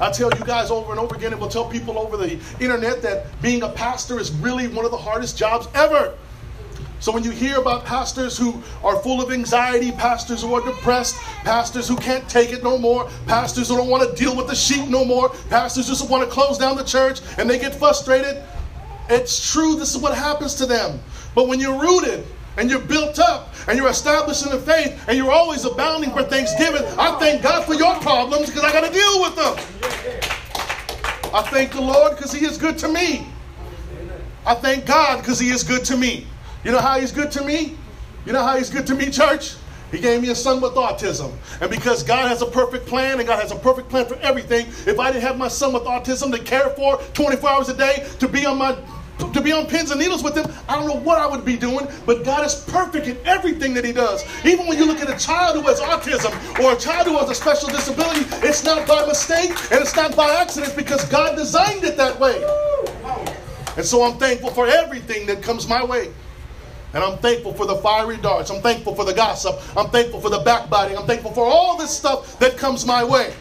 I 0.00 0.10
tell 0.10 0.30
you 0.36 0.44
guys 0.44 0.70
over 0.70 0.90
and 0.90 1.00
over 1.00 1.14
again, 1.14 1.32
and 1.32 1.40
we'll 1.40 1.48
tell 1.48 1.68
people 1.68 1.98
over 1.98 2.16
the 2.18 2.38
internet 2.60 3.00
that 3.02 3.40
being 3.40 3.62
a 3.62 3.68
pastor 3.70 4.18
is 4.18 4.32
really 4.32 4.68
one 4.68 4.84
of 4.84 4.90
the 4.90 4.98
hardest 4.98 5.38
jobs 5.38 5.66
ever. 5.74 6.14
So 7.02 7.10
when 7.10 7.24
you 7.24 7.32
hear 7.32 7.58
about 7.58 7.84
pastors 7.84 8.38
who 8.38 8.62
are 8.84 8.96
full 8.96 9.20
of 9.20 9.32
anxiety, 9.32 9.90
pastors 9.90 10.40
who 10.40 10.54
are 10.54 10.64
depressed, 10.64 11.16
pastors 11.42 11.88
who 11.88 11.96
can't 11.96 12.28
take 12.28 12.52
it 12.52 12.62
no 12.62 12.78
more, 12.78 13.10
pastors 13.26 13.68
who 13.68 13.76
don't 13.76 13.88
want 13.88 14.08
to 14.08 14.14
deal 14.14 14.36
with 14.36 14.46
the 14.46 14.54
sheep 14.54 14.88
no 14.88 15.04
more, 15.04 15.30
pastors 15.50 15.88
who 15.88 15.94
just 15.94 16.08
want 16.08 16.22
to 16.22 16.30
close 16.30 16.58
down 16.58 16.76
the 16.76 16.84
church 16.84 17.20
and 17.38 17.50
they 17.50 17.58
get 17.58 17.74
frustrated, 17.74 18.40
it's 19.10 19.52
true, 19.52 19.74
this 19.74 19.96
is 19.96 20.00
what 20.00 20.16
happens 20.16 20.54
to 20.54 20.64
them. 20.64 21.00
But 21.34 21.48
when 21.48 21.58
you're 21.58 21.76
rooted 21.76 22.24
and 22.56 22.70
you're 22.70 22.78
built 22.78 23.18
up 23.18 23.52
and 23.66 23.76
you're 23.76 23.90
established 23.90 24.46
in 24.46 24.52
the 24.52 24.60
faith 24.60 25.02
and 25.08 25.18
you're 25.18 25.32
always 25.32 25.64
abounding 25.64 26.12
for 26.12 26.22
thanksgiving, 26.22 26.84
I 27.00 27.18
thank 27.18 27.42
God 27.42 27.64
for 27.64 27.74
your 27.74 27.96
problems 27.96 28.46
because 28.46 28.62
I 28.62 28.72
got 28.72 28.86
to 28.86 28.92
deal 28.92 29.22
with 29.22 29.34
them. 29.34 29.56
I 31.34 31.42
thank 31.50 31.72
the 31.72 31.80
Lord 31.80 32.14
because 32.14 32.30
He 32.30 32.46
is 32.46 32.56
good 32.56 32.78
to 32.78 32.86
me. 32.86 33.26
I 34.46 34.54
thank 34.54 34.86
God 34.86 35.18
because 35.18 35.40
He 35.40 35.50
is 35.50 35.64
good 35.64 35.84
to 35.86 35.96
me. 35.96 36.28
You 36.64 36.70
know 36.70 36.78
how 36.78 37.00
he's 37.00 37.12
good 37.12 37.30
to 37.32 37.44
me? 37.44 37.76
You 38.24 38.32
know 38.32 38.42
how 38.42 38.56
he's 38.56 38.70
good 38.70 38.86
to 38.86 38.94
me, 38.94 39.10
church? 39.10 39.56
He 39.90 39.98
gave 39.98 40.22
me 40.22 40.30
a 40.30 40.34
son 40.34 40.60
with 40.60 40.72
autism. 40.72 41.32
And 41.60 41.70
because 41.70 42.02
God 42.02 42.28
has 42.28 42.40
a 42.40 42.46
perfect 42.46 42.86
plan 42.86 43.18
and 43.18 43.28
God 43.28 43.40
has 43.40 43.52
a 43.52 43.56
perfect 43.56 43.88
plan 43.88 44.06
for 44.06 44.16
everything, 44.16 44.66
if 44.86 44.98
I 44.98 45.10
didn't 45.12 45.24
have 45.24 45.36
my 45.36 45.48
son 45.48 45.72
with 45.72 45.82
autism 45.82 46.32
to 46.34 46.42
care 46.42 46.70
for 46.70 46.96
24 47.14 47.50
hours 47.50 47.68
a 47.68 47.76
day, 47.76 48.08
to 48.20 48.28
be 48.28 48.46
on 48.46 48.58
my 48.58 48.76
to 49.34 49.40
be 49.40 49.52
on 49.52 49.66
pins 49.66 49.90
and 49.90 50.00
needles 50.00 50.22
with 50.22 50.36
him, 50.36 50.46
I 50.68 50.74
don't 50.74 50.88
know 50.88 50.98
what 50.98 51.18
I 51.18 51.26
would 51.26 51.44
be 51.44 51.56
doing, 51.56 51.86
but 52.06 52.24
God 52.24 52.44
is 52.44 52.54
perfect 52.54 53.06
in 53.06 53.16
everything 53.24 53.72
that 53.74 53.84
he 53.84 53.92
does. 53.92 54.24
Even 54.44 54.66
when 54.66 54.78
you 54.78 54.84
look 54.84 55.00
at 55.00 55.08
a 55.08 55.18
child 55.24 55.54
who 55.54 55.62
has 55.68 55.78
autism 55.80 56.32
or 56.58 56.72
a 56.72 56.76
child 56.76 57.06
who 57.06 57.16
has 57.18 57.30
a 57.30 57.34
special 57.34 57.68
disability, 57.68 58.24
it's 58.44 58.64
not 58.64 58.88
by 58.88 59.06
mistake 59.06 59.50
and 59.70 59.80
it's 59.80 59.94
not 59.94 60.16
by 60.16 60.28
accident 60.40 60.74
because 60.76 61.04
God 61.08 61.36
designed 61.36 61.84
it 61.84 61.96
that 61.96 62.18
way. 62.18 62.42
And 63.76 63.86
so 63.86 64.02
I'm 64.02 64.18
thankful 64.18 64.50
for 64.50 64.66
everything 64.66 65.26
that 65.26 65.42
comes 65.42 65.68
my 65.68 65.84
way. 65.84 66.10
And 66.94 67.02
I'm 67.02 67.18
thankful 67.18 67.54
for 67.54 67.66
the 67.66 67.76
fiery 67.76 68.18
darts. 68.18 68.50
I'm 68.50 68.60
thankful 68.60 68.94
for 68.94 69.04
the 69.04 69.14
gossip. 69.14 69.58
I'm 69.76 69.90
thankful 69.90 70.20
for 70.20 70.28
the 70.28 70.40
backbiting. 70.40 70.96
I'm 70.96 71.06
thankful 71.06 71.32
for 71.32 71.44
all 71.44 71.78
this 71.78 71.90
stuff 71.90 72.38
that 72.38 72.56
comes 72.56 72.84
my 72.84 73.02
way. 73.02 73.32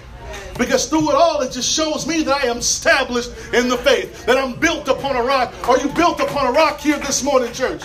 Because 0.58 0.88
through 0.88 1.10
it 1.10 1.16
all, 1.16 1.42
it 1.42 1.52
just 1.52 1.70
shows 1.70 2.08
me 2.08 2.24
that 2.24 2.44
I 2.44 2.48
am 2.48 2.58
established 2.58 3.32
in 3.54 3.68
the 3.68 3.78
faith, 3.78 4.26
that 4.26 4.38
I'm 4.38 4.60
built 4.60 4.88
upon 4.88 5.16
a 5.16 5.24
rock. 5.24 5.54
Are 5.68 5.80
you 5.80 5.90
built 5.90 6.20
upon 6.20 6.48
a 6.48 6.52
rock 6.52 6.80
here 6.80 6.98
this 7.00 7.24
morning, 7.24 7.52
church? 7.52 7.82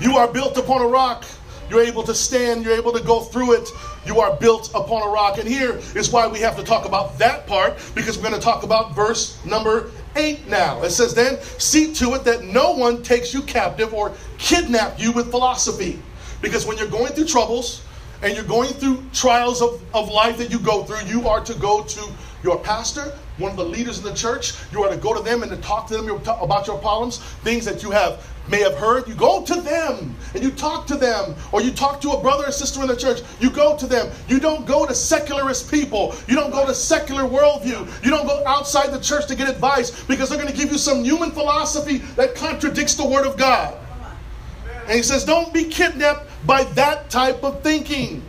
You 0.00 0.16
are 0.16 0.26
built 0.26 0.56
upon 0.56 0.82
a 0.82 0.86
rock. 0.86 1.24
You're 1.70 1.82
able 1.82 2.02
to 2.02 2.14
stand, 2.14 2.64
you're 2.64 2.74
able 2.74 2.92
to 2.92 3.02
go 3.02 3.20
through 3.20 3.52
it. 3.52 3.68
You 4.06 4.20
are 4.20 4.36
built 4.36 4.70
upon 4.74 5.02
a 5.02 5.10
rock. 5.10 5.38
And 5.38 5.48
here 5.48 5.80
is 5.94 6.10
why 6.10 6.26
we 6.26 6.40
have 6.40 6.56
to 6.56 6.62
talk 6.62 6.84
about 6.86 7.18
that 7.18 7.46
part, 7.46 7.78
because 7.94 8.16
we're 8.16 8.24
going 8.24 8.34
to 8.34 8.40
talk 8.40 8.64
about 8.64 8.94
verse 8.94 9.42
number 9.44 9.90
8 10.16 10.46
now. 10.48 10.82
It 10.82 10.90
says, 10.90 11.14
Then 11.14 11.40
see 11.58 11.92
to 11.94 12.14
it 12.14 12.24
that 12.24 12.44
no 12.44 12.72
one 12.72 13.02
takes 13.02 13.34
you 13.34 13.42
captive 13.42 13.92
or 13.92 14.12
kidnap 14.38 14.98
you 14.98 15.12
with 15.12 15.30
philosophy. 15.30 16.00
Because 16.40 16.66
when 16.66 16.76
you're 16.76 16.88
going 16.88 17.12
through 17.12 17.26
troubles 17.26 17.82
and 18.22 18.34
you're 18.34 18.44
going 18.44 18.70
through 18.70 19.02
trials 19.12 19.62
of, 19.62 19.82
of 19.94 20.08
life 20.08 20.38
that 20.38 20.50
you 20.50 20.58
go 20.58 20.84
through, 20.84 21.06
you 21.06 21.28
are 21.28 21.40
to 21.44 21.54
go 21.54 21.82
to 21.82 22.08
your 22.42 22.58
pastor, 22.58 23.16
one 23.38 23.50
of 23.50 23.56
the 23.56 23.64
leaders 23.64 23.98
in 23.98 24.04
the 24.04 24.14
church. 24.14 24.54
You 24.72 24.82
are 24.84 24.90
to 24.90 24.96
go 24.96 25.14
to 25.14 25.22
them 25.22 25.42
and 25.42 25.50
to 25.50 25.58
talk 25.58 25.86
to 25.88 25.96
them 25.96 26.08
about 26.08 26.66
your 26.66 26.78
problems, 26.78 27.18
things 27.18 27.64
that 27.64 27.82
you 27.82 27.90
have 27.90 28.24
may 28.48 28.60
have 28.60 28.74
heard. 28.74 29.08
You 29.08 29.14
go 29.14 29.42
to 29.42 29.60
them 29.60 30.14
and 30.34 30.42
you 30.42 30.50
talk 30.50 30.86
to 30.88 30.96
them, 30.96 31.34
or 31.50 31.62
you 31.62 31.70
talk 31.72 32.00
to 32.02 32.10
a 32.10 32.20
brother 32.20 32.46
or 32.46 32.52
sister 32.52 32.82
in 32.82 32.88
the 32.88 32.96
church. 32.96 33.22
You 33.40 33.50
go 33.50 33.76
to 33.76 33.86
them. 33.86 34.10
You 34.28 34.38
don't 34.38 34.66
go 34.66 34.86
to 34.86 34.94
secularist 34.94 35.70
people. 35.70 36.14
You 36.28 36.34
don't 36.36 36.50
go 36.50 36.66
to 36.66 36.74
secular 36.74 37.22
worldview. 37.22 38.04
You 38.04 38.10
don't 38.10 38.26
go 38.26 38.42
outside 38.46 38.92
the 38.92 39.00
church 39.00 39.26
to 39.28 39.34
get 39.34 39.48
advice 39.48 40.04
because 40.04 40.28
they're 40.28 40.38
going 40.38 40.52
to 40.52 40.56
give 40.56 40.70
you 40.70 40.78
some 40.78 41.02
human 41.04 41.30
philosophy 41.30 41.98
that 42.16 42.34
contradicts 42.34 42.94
the 42.94 43.06
Word 43.06 43.26
of 43.26 43.36
God. 43.36 43.78
And 44.86 44.92
he 44.92 45.02
says, 45.02 45.24
don't 45.24 45.52
be 45.54 45.64
kidnapped 45.64 46.28
by 46.46 46.64
that 46.64 47.08
type 47.08 47.42
of 47.42 47.62
thinking. 47.62 48.22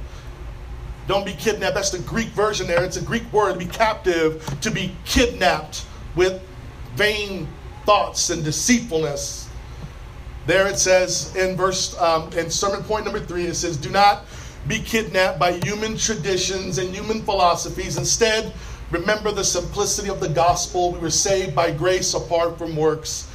Don't 1.07 1.25
be 1.25 1.33
kidnapped. 1.33 1.75
That's 1.75 1.91
the 1.91 1.99
Greek 1.99 2.29
version 2.29 2.67
there. 2.67 2.83
It's 2.83 2.97
a 2.97 3.01
Greek 3.01 3.31
word, 3.31 3.53
to 3.53 3.59
be 3.59 3.65
captive, 3.65 4.43
to 4.61 4.71
be 4.71 4.95
kidnapped 5.05 5.85
with 6.15 6.41
vain 6.95 7.47
thoughts 7.85 8.29
and 8.29 8.43
deceitfulness. 8.43 9.49
There 10.47 10.67
it 10.67 10.77
says 10.77 11.35
in 11.35 11.55
verse, 11.55 11.99
um, 11.99 12.31
in 12.33 12.49
sermon 12.49 12.83
point 12.83 13.05
number 13.05 13.19
three, 13.19 13.45
it 13.45 13.55
says, 13.55 13.77
Do 13.77 13.89
not 13.89 14.25
be 14.67 14.79
kidnapped 14.79 15.39
by 15.39 15.53
human 15.63 15.97
traditions 15.97 16.77
and 16.77 16.93
human 16.93 17.21
philosophies. 17.21 17.97
Instead, 17.97 18.53
remember 18.91 19.31
the 19.31 19.43
simplicity 19.43 20.09
of 20.09 20.19
the 20.19 20.29
gospel. 20.29 20.91
We 20.91 20.99
were 20.99 21.09
saved 21.09 21.55
by 21.55 21.71
grace 21.71 22.13
apart 22.13 22.57
from 22.57 22.75
works. 22.75 23.27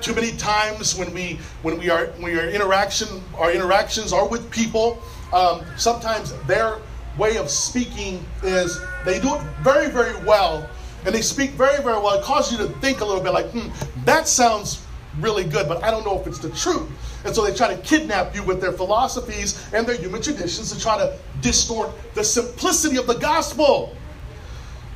Too 0.00 0.14
many 0.14 0.32
times 0.32 0.94
when 0.94 1.12
we 1.12 1.40
when 1.62 1.78
we 1.78 1.90
are 1.90 2.06
when 2.18 2.36
are 2.38 2.48
interaction 2.48 3.08
our 3.36 3.50
interactions 3.50 4.12
are 4.12 4.28
with 4.28 4.48
people, 4.50 5.02
um, 5.32 5.64
sometimes 5.76 6.32
their 6.46 6.78
way 7.18 7.36
of 7.36 7.50
speaking 7.50 8.24
is 8.42 8.80
they 9.04 9.20
do 9.20 9.34
it 9.34 9.42
very 9.62 9.88
very 9.90 10.16
well, 10.24 10.68
and 11.04 11.14
they 11.14 11.22
speak 11.22 11.50
very 11.50 11.82
very 11.82 11.98
well. 12.00 12.18
It 12.18 12.24
causes 12.24 12.58
you 12.58 12.66
to 12.66 12.72
think 12.80 13.00
a 13.00 13.04
little 13.04 13.22
bit 13.22 13.32
like, 13.32 13.50
hmm, 13.50 13.68
that 14.04 14.28
sounds 14.28 14.84
really 15.20 15.44
good, 15.44 15.68
but 15.68 15.82
I 15.82 15.90
don't 15.90 16.04
know 16.04 16.20
if 16.20 16.26
it's 16.26 16.38
the 16.38 16.50
truth. 16.50 16.88
And 17.24 17.34
so 17.34 17.44
they 17.44 17.54
try 17.54 17.74
to 17.74 17.80
kidnap 17.82 18.34
you 18.34 18.42
with 18.42 18.60
their 18.60 18.72
philosophies 18.72 19.68
and 19.72 19.86
their 19.86 19.96
human 19.96 20.22
traditions 20.22 20.72
to 20.72 20.80
try 20.80 20.96
to 20.98 21.18
distort 21.40 21.90
the 22.14 22.22
simplicity 22.22 22.96
of 22.96 23.06
the 23.06 23.14
gospel. 23.14 23.96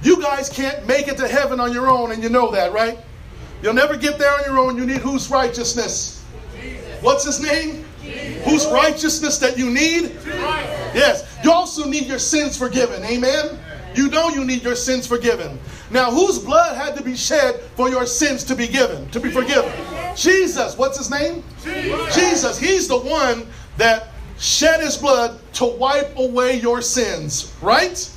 You 0.03 0.21
guys 0.21 0.49
can't 0.49 0.87
make 0.87 1.09
it 1.09 1.17
to 1.19 1.29
heaven 1.29 1.61
on 1.61 1.73
your 1.73 1.89
own, 1.89 2.13
and 2.13 2.23
you 2.23 2.29
know 2.29 2.51
that, 2.53 2.73
right? 2.73 2.99
You'll 3.63 3.75
never 3.75 3.97
get 3.97 4.19
there 4.19 4.33
on 4.33 4.45
your 4.45 4.59
own. 4.59 4.77
You 4.77 4.87
need 4.87 4.99
whose 4.99 5.31
righteousness? 5.31 6.25
Jesus. 6.61 7.03
What's 7.03 7.25
his 7.25 7.41
name? 7.41 7.85
Jesus. 8.03 8.45
Whose 8.45 8.67
righteousness 8.67 9.39
that 9.39 9.57
you 9.57 9.71
need? 9.71 10.13
Jesus. 10.25 10.72
Yes. 10.95 11.39
You 11.45 11.53
also 11.53 11.89
need 11.89 12.07
your 12.07 12.19
sins 12.19 12.57
forgiven. 12.57 13.03
Amen? 13.05 13.59
You 13.95 14.09
know 14.09 14.29
you 14.29 14.45
need 14.45 14.63
your 14.63 14.75
sins 14.75 15.07
forgiven. 15.07 15.59
Now, 15.91 16.11
whose 16.11 16.39
blood 16.39 16.77
had 16.77 16.97
to 16.97 17.03
be 17.03 17.15
shed 17.15 17.61
for 17.77 17.91
your 17.91 18.07
sins 18.07 18.43
to 18.45 18.55
be 18.55 18.67
given, 18.67 19.09
to 19.11 19.21
be 19.21 19.31
forgiven? 19.31 19.71
Jesus. 20.17 20.77
What's 20.77 20.97
his 20.97 21.11
name? 21.11 21.43
Jesus. 21.63 22.15
Jesus. 22.15 22.59
He's 22.59 22.89
the 22.89 22.99
one 22.99 23.47
that 23.77 24.09
shed 24.39 24.81
his 24.81 24.97
blood 24.97 25.39
to 25.55 25.67
wipe 25.67 26.17
away 26.17 26.59
your 26.59 26.81
sins, 26.81 27.55
right? 27.61 28.11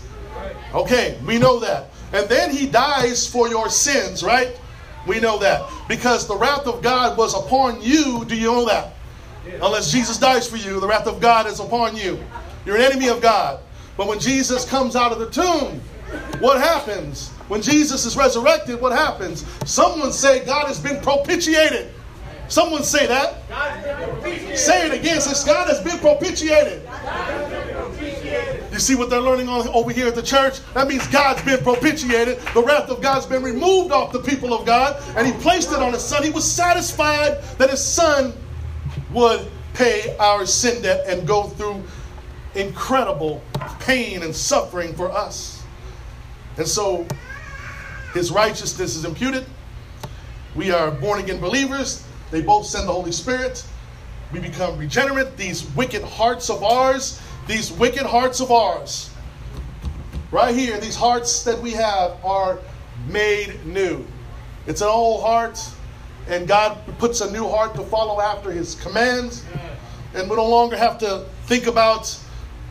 Okay, 0.73 1.19
we 1.25 1.37
know 1.37 1.59
that. 1.59 1.91
And 2.13 2.29
then 2.29 2.49
he 2.49 2.65
dies 2.65 3.27
for 3.27 3.49
your 3.49 3.69
sins, 3.69 4.23
right? 4.23 4.59
We 5.07 5.19
know 5.19 5.37
that. 5.39 5.69
Because 5.87 6.27
the 6.27 6.35
wrath 6.35 6.67
of 6.67 6.81
God 6.81 7.17
was 7.17 7.33
upon 7.35 7.81
you. 7.81 8.25
Do 8.25 8.35
you 8.35 8.47
know 8.47 8.65
that? 8.65 8.93
Unless 9.61 9.91
Jesus 9.91 10.17
dies 10.17 10.47
for 10.47 10.57
you, 10.57 10.79
the 10.79 10.87
wrath 10.87 11.07
of 11.07 11.19
God 11.19 11.45
is 11.45 11.59
upon 11.59 11.95
you. 11.95 12.19
You're 12.65 12.77
an 12.77 12.81
enemy 12.81 13.07
of 13.09 13.21
God. 13.21 13.59
But 13.97 14.07
when 14.07 14.19
Jesus 14.19 14.65
comes 14.65 14.95
out 14.95 15.11
of 15.11 15.19
the 15.19 15.29
tomb, 15.29 15.79
what 16.39 16.59
happens? 16.59 17.29
When 17.47 17.61
Jesus 17.61 18.05
is 18.05 18.17
resurrected, 18.17 18.81
what 18.81 18.91
happens? 18.91 19.45
Someone 19.69 20.11
say 20.11 20.43
God 20.45 20.67
has 20.67 20.79
been 20.79 21.01
propitiated. 21.01 21.91
Someone 22.47 22.83
say 22.83 23.07
that. 23.07 23.41
Say 24.57 24.87
it 24.87 24.93
again. 24.93 25.21
Says 25.21 25.43
God 25.43 25.67
has 25.67 25.81
been 25.81 25.97
propitiated. 25.99 26.87
You 28.71 28.79
see 28.79 28.95
what 28.95 29.09
they're 29.09 29.21
learning 29.21 29.47
on 29.47 29.67
over 29.69 29.91
here 29.91 30.07
at 30.07 30.15
the 30.15 30.21
church? 30.21 30.59
That 30.73 30.87
means 30.87 31.07
God's 31.07 31.41
been 31.43 31.63
propitiated. 31.63 32.39
The 32.53 32.61
wrath 32.61 32.89
of 32.89 33.01
God's 33.01 33.25
been 33.25 33.41
removed 33.41 33.91
off 33.91 34.11
the 34.11 34.19
people 34.19 34.53
of 34.53 34.65
God, 34.65 35.01
and 35.15 35.25
He 35.25 35.33
placed 35.41 35.71
it 35.71 35.79
on 35.79 35.93
His 35.93 36.03
Son. 36.03 36.23
He 36.23 36.29
was 36.29 36.49
satisfied 36.49 37.41
that 37.57 37.69
His 37.69 37.83
Son 37.83 38.33
would 39.11 39.47
pay 39.73 40.15
our 40.17 40.45
sin 40.45 40.81
debt 40.81 41.05
and 41.07 41.27
go 41.27 41.43
through 41.43 41.83
incredible 42.55 43.41
pain 43.79 44.23
and 44.23 44.35
suffering 44.35 44.93
for 44.93 45.11
us. 45.11 45.63
And 46.57 46.67
so 46.67 47.05
his 48.13 48.31
righteousness 48.31 48.95
is 48.95 49.05
imputed. 49.05 49.45
We 50.55 50.71
are 50.71 50.89
born 50.89 51.19
again 51.19 51.39
believers. 51.39 52.05
They 52.31 52.41
both 52.41 52.65
send 52.65 52.87
the 52.87 52.93
Holy 52.93 53.11
Spirit. 53.11 53.65
We 54.31 54.39
become 54.39 54.77
regenerate. 54.77 55.37
These 55.37 55.65
wicked 55.75 56.01
hearts 56.01 56.49
of 56.49 56.63
ours, 56.63 57.21
these 57.47 57.71
wicked 57.71 58.05
hearts 58.05 58.39
of 58.39 58.51
ours, 58.51 59.09
right 60.31 60.55
here, 60.55 60.79
these 60.79 60.95
hearts 60.95 61.43
that 61.43 61.61
we 61.61 61.71
have 61.71 62.17
are 62.23 62.59
made 63.07 63.65
new. 63.65 64.05
It's 64.65 64.81
an 64.81 64.87
old 64.87 65.21
heart, 65.21 65.59
and 66.27 66.47
God 66.47 66.77
puts 66.97 67.21
a 67.21 67.31
new 67.31 67.47
heart 67.47 67.75
to 67.75 67.83
follow 67.83 68.19
after 68.19 68.51
His 68.51 68.75
commands. 68.75 69.43
And 70.15 70.29
we 70.29 70.35
no 70.37 70.49
longer 70.49 70.77
have 70.77 70.97
to 70.99 71.25
think 71.43 71.67
about 71.67 72.17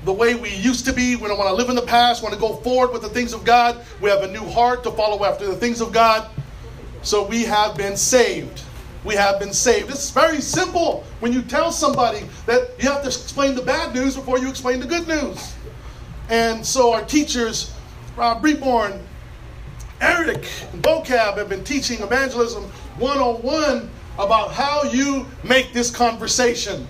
the 0.05 0.13
way 0.13 0.35
we 0.35 0.55
used 0.55 0.85
to 0.87 0.93
be. 0.93 1.17
We 1.17 1.29
don't 1.29 1.39
want 1.39 1.49
to 1.49 1.55
live 1.55 1.71
in 1.71 1.77
the 1.77 1.83
past, 1.83 2.23
We 2.23 2.27
want 2.27 2.35
to 2.35 2.41
go 2.41 2.57
forward 2.57 2.93
with 2.93 3.03
the 3.03 3.09
things 3.09 3.33
of 3.33 3.45
God. 3.45 3.85
We 4.01 4.11
have 4.11 4.23
a 4.23 4.29
new 4.29 4.45
heart 4.45 4.85
to 4.85 4.91
follow 4.91 5.25
after 5.25 5.47
the 5.47 5.57
things 5.57 5.81
of 5.81 5.93
God. 5.93 6.29
So 7.03 7.27
we 7.27 7.45
have 7.45 7.77
been 7.77 7.97
saved. 7.97 8.63
We 9.05 9.15
have 9.15 9.39
been 9.39 9.53
saved. 9.53 9.91
It's 9.91 10.11
very 10.11 10.41
simple 10.41 11.05
when 11.21 11.33
you 11.33 11.43
tell 11.43 11.71
somebody 11.71 12.27
that 12.47 12.71
you 12.79 12.89
have 12.89 13.03
to 13.03 13.09
explain 13.09 13.55
the 13.55 13.63
bad 13.63 13.95
news 13.95 14.17
before 14.17 14.39
you 14.39 14.49
explain 14.49 14.81
the 14.81 14.87
good 14.87 15.07
news. 15.07 15.55
And 16.31 16.65
so 16.65 16.93
our 16.93 17.05
teachers, 17.05 17.75
Rob 18.17 18.43
Reborn, 18.43 18.99
Eric, 20.01 20.49
and 20.73 20.83
Vocab 20.83 21.37
have 21.37 21.49
been 21.49 21.65
teaching 21.65 22.01
evangelism 22.01 22.65
101 22.99 23.91
about 24.19 24.53
how 24.53 24.85
you 24.85 25.27
make 25.43 25.73
this 25.73 25.91
conversation 25.91 26.87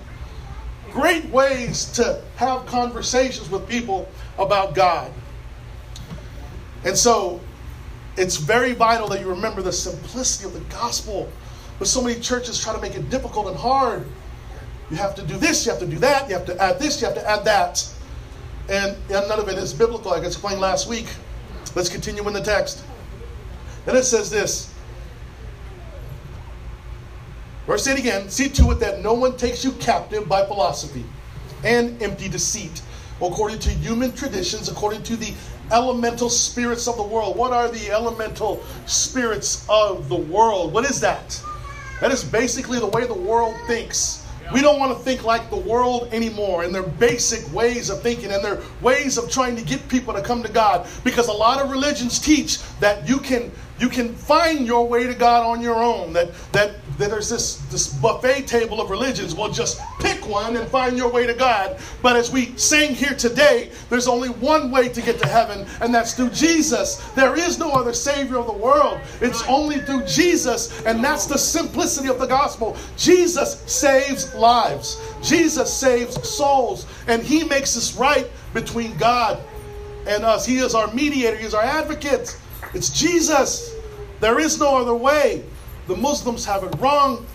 great 0.95 1.25
ways 1.25 1.91
to 1.91 2.21
have 2.37 2.65
conversations 2.65 3.49
with 3.49 3.67
people 3.67 4.07
about 4.39 4.73
God. 4.73 5.11
And 6.85 6.97
so 6.97 7.41
it's 8.15 8.37
very 8.37 8.71
vital 8.71 9.09
that 9.09 9.19
you 9.19 9.27
remember 9.27 9.61
the 9.61 9.73
simplicity 9.73 10.45
of 10.45 10.53
the 10.53 10.61
gospel. 10.73 11.29
But 11.79 11.89
so 11.89 12.01
many 12.01 12.17
churches 12.21 12.63
try 12.63 12.73
to 12.73 12.79
make 12.79 12.95
it 12.95 13.09
difficult 13.09 13.47
and 13.47 13.57
hard. 13.57 14.07
You 14.89 14.95
have 14.95 15.15
to 15.15 15.21
do 15.21 15.35
this, 15.35 15.65
you 15.65 15.71
have 15.73 15.81
to 15.81 15.87
do 15.87 15.97
that, 15.97 16.29
you 16.29 16.35
have 16.35 16.45
to 16.45 16.61
add 16.61 16.79
this, 16.79 17.01
you 17.01 17.07
have 17.07 17.15
to 17.15 17.29
add 17.29 17.43
that. 17.43 17.85
And, 18.69 18.95
and 19.11 19.27
none 19.27 19.39
of 19.39 19.49
it 19.49 19.57
is 19.57 19.73
biblical, 19.73 20.11
like 20.11 20.23
I 20.23 20.27
explained 20.27 20.61
last 20.61 20.87
week. 20.87 21.07
Let's 21.75 21.89
continue 21.89 22.25
in 22.25 22.33
the 22.33 22.41
text. 22.41 22.85
And 23.85 23.97
it 23.97 24.03
says 24.03 24.29
this 24.29 24.73
Verse 27.67 27.87
8 27.87 27.97
again 27.97 28.29
see 28.29 28.49
to 28.49 28.71
it 28.71 28.79
that 28.79 29.01
no 29.01 29.13
one 29.13 29.37
takes 29.37 29.63
you 29.63 29.71
captive 29.73 30.29
by 30.29 30.45
philosophy 30.45 31.03
and 31.63 32.01
empty 32.01 32.29
deceit, 32.29 32.81
according 33.21 33.59
to 33.59 33.69
human 33.69 34.11
traditions, 34.11 34.69
according 34.69 35.01
to 35.03 35.15
the 35.15 35.33
elemental 35.71 36.29
spirits 36.29 36.87
of 36.87 36.95
the 36.95 37.03
world. 37.03 37.35
What 37.35 37.53
are 37.53 37.69
the 37.69 37.89
elemental 37.89 38.63
spirits 38.85 39.65
of 39.67 40.09
the 40.09 40.15
world? 40.15 40.73
What 40.73 40.85
is 40.85 40.99
that? 41.01 41.41
That 42.01 42.11
is 42.11 42.23
basically 42.23 42.79
the 42.79 42.87
way 42.87 43.05
the 43.05 43.13
world 43.13 43.55
thinks. 43.67 44.21
We 44.53 44.61
don't 44.61 44.77
want 44.77 44.95
to 44.95 45.03
think 45.03 45.23
like 45.23 45.49
the 45.49 45.57
world 45.57 46.13
anymore 46.13 46.63
and 46.63 46.75
their 46.75 46.83
basic 46.83 47.51
ways 47.51 47.89
of 47.89 48.03
thinking 48.03 48.31
and 48.31 48.45
their 48.45 48.61
ways 48.81 49.17
of 49.17 49.31
trying 49.31 49.55
to 49.55 49.63
get 49.63 49.87
people 49.87 50.13
to 50.13 50.21
come 50.21 50.43
to 50.43 50.51
God. 50.51 50.87
Because 51.03 51.29
a 51.29 51.33
lot 51.33 51.59
of 51.59 51.71
religions 51.71 52.19
teach 52.19 52.59
that 52.79 53.07
you 53.09 53.17
can 53.17 53.51
you 53.79 53.89
can 53.89 54.13
find 54.13 54.65
your 54.67 54.87
way 54.87 55.05
to 55.07 55.15
God 55.15 55.45
on 55.45 55.61
your 55.61 55.75
own. 55.75 56.13
That 56.13 56.29
that 56.51 56.75
that 56.97 57.09
there's 57.09 57.29
this, 57.29 57.57
this 57.71 57.93
buffet 57.93 58.47
table 58.47 58.81
of 58.81 58.89
religions. 58.89 59.35
Well, 59.35 59.51
just 59.51 59.81
pick 59.99 60.27
one 60.27 60.55
and 60.55 60.67
find 60.69 60.97
your 60.97 61.11
way 61.11 61.25
to 61.27 61.33
God. 61.33 61.77
But 62.01 62.15
as 62.15 62.31
we 62.31 62.55
sing 62.57 62.95
here 62.95 63.13
today, 63.15 63.71
there's 63.89 64.07
only 64.07 64.29
one 64.29 64.71
way 64.71 64.89
to 64.89 65.01
get 65.01 65.19
to 65.19 65.27
heaven, 65.27 65.67
and 65.81 65.93
that's 65.93 66.13
through 66.13 66.29
Jesus. 66.29 66.97
There 67.11 67.35
is 67.35 67.59
no 67.59 67.71
other 67.71 67.93
Savior 67.93 68.37
of 68.37 68.47
the 68.47 68.53
world. 68.53 68.99
It's 69.21 69.43
only 69.47 69.79
through 69.79 70.05
Jesus, 70.05 70.85
and 70.85 71.03
that's 71.03 71.25
the 71.25 71.37
simplicity 71.37 72.07
of 72.07 72.19
the 72.19 72.27
gospel. 72.27 72.77
Jesus 72.97 73.61
saves 73.61 74.33
lives, 74.35 75.01
Jesus 75.21 75.73
saves 75.73 76.27
souls, 76.27 76.85
and 77.07 77.21
He 77.21 77.43
makes 77.43 77.75
us 77.75 77.95
right 77.97 78.29
between 78.53 78.95
God 78.97 79.39
and 80.07 80.23
us. 80.23 80.45
He 80.45 80.57
is 80.57 80.75
our 80.75 80.91
mediator, 80.93 81.37
He 81.37 81.45
is 81.45 81.53
our 81.53 81.63
advocate. 81.63 82.39
It's 82.73 82.89
Jesus. 82.89 83.73
There 84.19 84.39
is 84.39 84.59
no 84.59 84.77
other 84.77 84.95
way. 84.95 85.43
The 85.87 85.95
Muslims 85.95 86.45
have 86.45 86.63
it 86.63 86.75
wrong. 86.79 87.25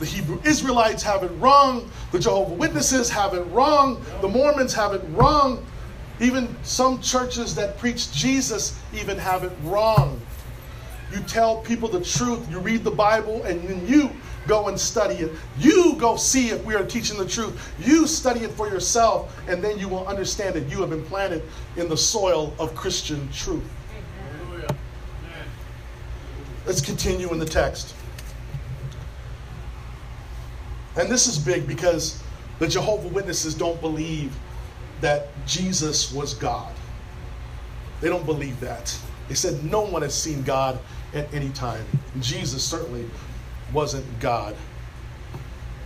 The 0.00 0.06
Hebrew 0.06 0.40
Israelites 0.44 1.02
have 1.02 1.22
it 1.22 1.30
wrong. 1.38 1.90
The 2.10 2.18
Jehovah 2.18 2.54
Witnesses 2.54 3.10
have 3.10 3.34
it 3.34 3.42
wrong. 3.52 4.02
The 4.20 4.28
Mormons 4.28 4.74
have 4.74 4.94
it 4.94 5.02
wrong. 5.10 5.64
Even 6.20 6.54
some 6.62 7.00
churches 7.00 7.54
that 7.54 7.78
preach 7.78 8.12
Jesus 8.12 8.78
even 8.94 9.18
have 9.18 9.44
it 9.44 9.52
wrong. 9.62 10.20
You 11.12 11.20
tell 11.20 11.58
people 11.62 11.88
the 11.88 12.02
truth, 12.02 12.50
you 12.50 12.60
read 12.60 12.84
the 12.84 12.90
Bible, 12.90 13.42
and 13.42 13.62
then 13.68 13.86
you 13.86 14.10
go 14.46 14.68
and 14.68 14.78
study 14.78 15.16
it. 15.16 15.32
You 15.58 15.96
go 15.96 16.16
see 16.16 16.50
if 16.50 16.64
we 16.64 16.74
are 16.74 16.84
teaching 16.84 17.18
the 17.18 17.26
truth. 17.26 17.72
You 17.80 18.06
study 18.06 18.40
it 18.40 18.50
for 18.52 18.68
yourself, 18.68 19.36
and 19.48 19.62
then 19.62 19.78
you 19.78 19.88
will 19.88 20.06
understand 20.06 20.54
that 20.54 20.68
you 20.70 20.80
have 20.80 20.90
been 20.90 21.04
planted 21.04 21.42
in 21.76 21.88
the 21.88 21.96
soil 21.96 22.54
of 22.58 22.74
Christian 22.74 23.28
truth. 23.32 23.64
Let's 26.66 26.80
continue 26.80 27.32
in 27.32 27.38
the 27.38 27.46
text. 27.46 27.94
And 30.96 31.08
this 31.08 31.26
is 31.26 31.38
big 31.38 31.66
because 31.66 32.22
the 32.58 32.68
Jehovah 32.68 33.08
Witnesses 33.08 33.54
don't 33.54 33.80
believe 33.80 34.34
that 35.00 35.28
Jesus 35.46 36.12
was 36.12 36.34
God. 36.34 36.74
They 38.00 38.08
don't 38.08 38.26
believe 38.26 38.58
that. 38.60 38.96
They 39.28 39.34
said 39.34 39.64
no 39.64 39.82
one 39.82 40.02
has 40.02 40.14
seen 40.14 40.42
God 40.42 40.78
at 41.14 41.32
any 41.32 41.50
time. 41.50 41.84
Jesus 42.20 42.62
certainly 42.62 43.08
wasn't 43.72 44.04
God. 44.20 44.56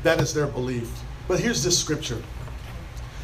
That 0.03 0.21
is 0.21 0.35
their 0.35 0.47
belief. 0.47 0.91
But 1.29 1.41
here's 1.41 1.63
this 1.63 1.79
scripture. 1.79 2.21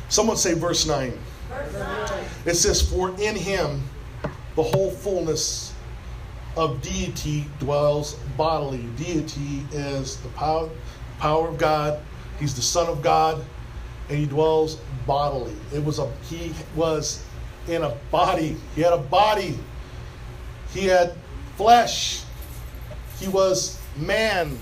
Someone 0.08 0.36
say 0.36 0.54
verse 0.54 0.86
9. 0.86 1.18
Verse 1.48 1.72
9. 1.72 2.24
It 2.46 2.54
says, 2.54 2.82
For 2.82 3.10
in 3.20 3.36
him 3.36 3.82
the 4.56 4.62
whole 4.62 4.90
fullness 4.90 5.69
of 6.56 6.82
deity 6.82 7.46
dwells 7.58 8.14
bodily. 8.36 8.84
Deity 8.96 9.64
is 9.72 10.16
the 10.18 10.28
power 10.30 10.68
power 11.18 11.48
of 11.48 11.58
God. 11.58 12.00
He's 12.38 12.54
the 12.54 12.62
Son 12.62 12.88
of 12.88 13.02
God, 13.02 13.44
and 14.08 14.18
he 14.18 14.26
dwells 14.26 14.76
bodily. 15.06 15.54
It 15.72 15.84
was 15.84 15.98
a 15.98 16.10
he 16.28 16.52
was 16.74 17.24
in 17.68 17.82
a 17.82 17.94
body. 18.10 18.56
He 18.74 18.80
had 18.80 18.92
a 18.92 18.98
body. 18.98 19.58
He 20.72 20.86
had 20.86 21.14
flesh. 21.56 22.22
He 23.18 23.28
was 23.28 23.80
man. 23.96 24.58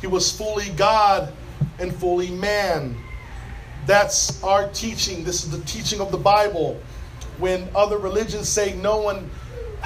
He 0.00 0.06
was 0.06 0.30
fully 0.30 0.70
God 0.70 1.32
and 1.78 1.94
fully 1.94 2.30
man. 2.30 2.96
That's 3.86 4.42
our 4.42 4.68
teaching. 4.70 5.24
This 5.24 5.44
is 5.44 5.50
the 5.50 5.64
teaching 5.64 6.00
of 6.00 6.10
the 6.10 6.18
Bible. 6.18 6.80
When 7.38 7.68
other 7.74 7.98
religions 7.98 8.48
say 8.48 8.74
no 8.76 8.96
one 8.98 9.30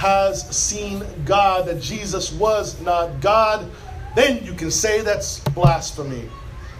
has 0.01 0.49
seen 0.49 1.05
God, 1.27 1.67
that 1.67 1.79
Jesus 1.79 2.33
was 2.33 2.81
not 2.81 3.21
God, 3.21 3.71
then 4.17 4.43
you 4.43 4.55
can 4.55 4.71
say 4.71 5.03
that's 5.03 5.41
blasphemy. 5.51 6.27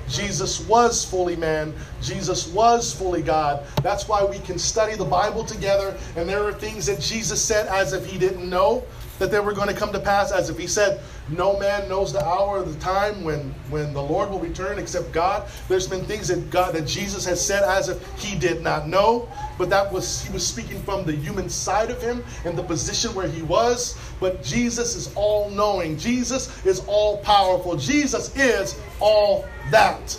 Jesus 0.09 0.67
was 0.67 1.05
fully 1.05 1.37
man. 1.37 1.75
Jesus 2.01 2.49
was 2.49 2.95
fully 2.95 3.21
God. 3.21 3.67
That's 3.83 4.09
why 4.09 4.25
we 4.25 4.39
can 4.39 4.59
study 4.59 4.97
the 4.97 5.05
Bible 5.05 5.45
together. 5.45 5.99
And 6.17 6.27
there 6.27 6.43
are 6.43 6.55
things 6.55 6.87
that 6.87 6.99
Jesus 6.99 7.45
said 7.45 7.67
as 7.67 7.93
if 7.93 8.07
he 8.07 8.17
didn't 8.17 8.49
know 8.49 8.85
that 9.21 9.31
they 9.31 9.39
were 9.39 9.53
going 9.53 9.69
to 9.69 9.75
come 9.75 9.93
to 9.93 10.01
pass, 10.01 10.33
as 10.33 10.49
if 10.49 10.59
he 10.59 10.67
said, 10.67 10.99
No 11.29 11.59
man 11.61 11.89
knows 11.91 12.11
the 12.11 12.25
hour 12.25 12.61
or 12.61 12.63
the 12.65 12.79
time 12.81 13.23
when, 13.23 13.55
when 13.69 13.93
the 13.93 14.03
Lord 14.03 14.31
will 14.31 14.41
return 14.41 14.79
except 14.79 15.13
God. 15.13 15.47
There's 15.69 15.87
been 15.87 16.05
things 16.07 16.29
that 16.29 16.51
God 16.51 16.75
that 16.75 16.87
Jesus 16.87 17.25
has 17.27 17.45
said 17.45 17.63
as 17.63 17.91
if 17.91 18.19
he 18.19 18.37
did 18.39 18.63
not 18.63 18.89
know, 18.89 19.29
but 19.59 19.69
that 19.69 19.93
was 19.93 20.25
he 20.25 20.33
was 20.33 20.45
speaking 20.45 20.83
from 20.83 21.05
the 21.05 21.13
human 21.13 21.51
side 21.51 21.91
of 21.91 22.01
him 22.03 22.25
and 22.47 22.57
the 22.57 22.63
position 22.63 23.15
where 23.15 23.29
he 23.29 23.43
was. 23.43 23.99
But 24.21 24.43
Jesus 24.43 24.97
is 24.97 25.15
all 25.15 25.51
knowing. 25.51 25.99
Jesus 25.99 26.65
is 26.65 26.81
all 26.87 27.19
powerful. 27.19 27.77
Jesus 27.77 28.35
is 28.37 28.81
all 29.01 29.45
that. 29.71 30.19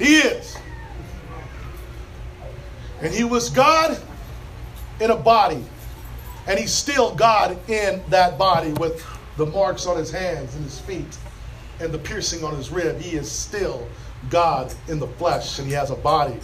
He 0.00 0.16
is. 0.16 0.56
And 3.00 3.14
he 3.14 3.22
was 3.22 3.48
God 3.48 3.96
in 4.98 5.12
a 5.12 5.16
body. 5.16 5.64
And 6.46 6.58
he's 6.58 6.72
still 6.72 7.14
God 7.14 7.58
in 7.70 8.02
that 8.10 8.38
body 8.38 8.72
with 8.74 9.04
the 9.36 9.46
marks 9.46 9.86
on 9.86 9.96
his 9.96 10.10
hands 10.10 10.54
and 10.54 10.64
his 10.64 10.78
feet 10.80 11.18
and 11.80 11.92
the 11.92 11.98
piercing 11.98 12.44
on 12.44 12.54
his 12.54 12.70
rib. 12.70 13.00
He 13.00 13.16
is 13.16 13.30
still 13.30 13.88
God 14.30 14.72
in 14.88 14.98
the 14.98 15.08
flesh 15.08 15.58
and 15.58 15.66
he 15.66 15.74
has 15.74 15.90
a 15.90 15.96
body. 15.96 16.38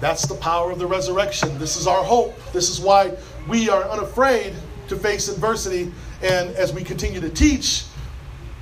That's 0.00 0.26
the 0.26 0.34
power 0.34 0.70
of 0.70 0.78
the 0.78 0.86
resurrection. 0.86 1.58
This 1.58 1.76
is 1.76 1.86
our 1.86 2.02
hope. 2.02 2.34
This 2.52 2.68
is 2.68 2.80
why 2.80 3.12
we 3.48 3.68
are 3.68 3.84
unafraid 3.84 4.54
to 4.88 4.96
face 4.96 5.28
adversity. 5.28 5.92
And 6.22 6.50
as 6.56 6.72
we 6.72 6.82
continue 6.82 7.20
to 7.20 7.30
teach, 7.30 7.84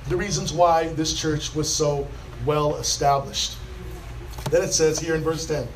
the 0.09 0.17
reasons 0.17 0.53
why 0.53 0.87
this 0.89 1.13
church 1.19 1.55
was 1.55 1.73
so 1.73 2.07
well 2.45 2.75
established. 2.75 3.57
Then 4.51 4.61
it 4.61 4.73
says 4.73 4.99
here 4.99 5.15
in 5.15 5.21
verse 5.21 5.45
10 5.45 5.67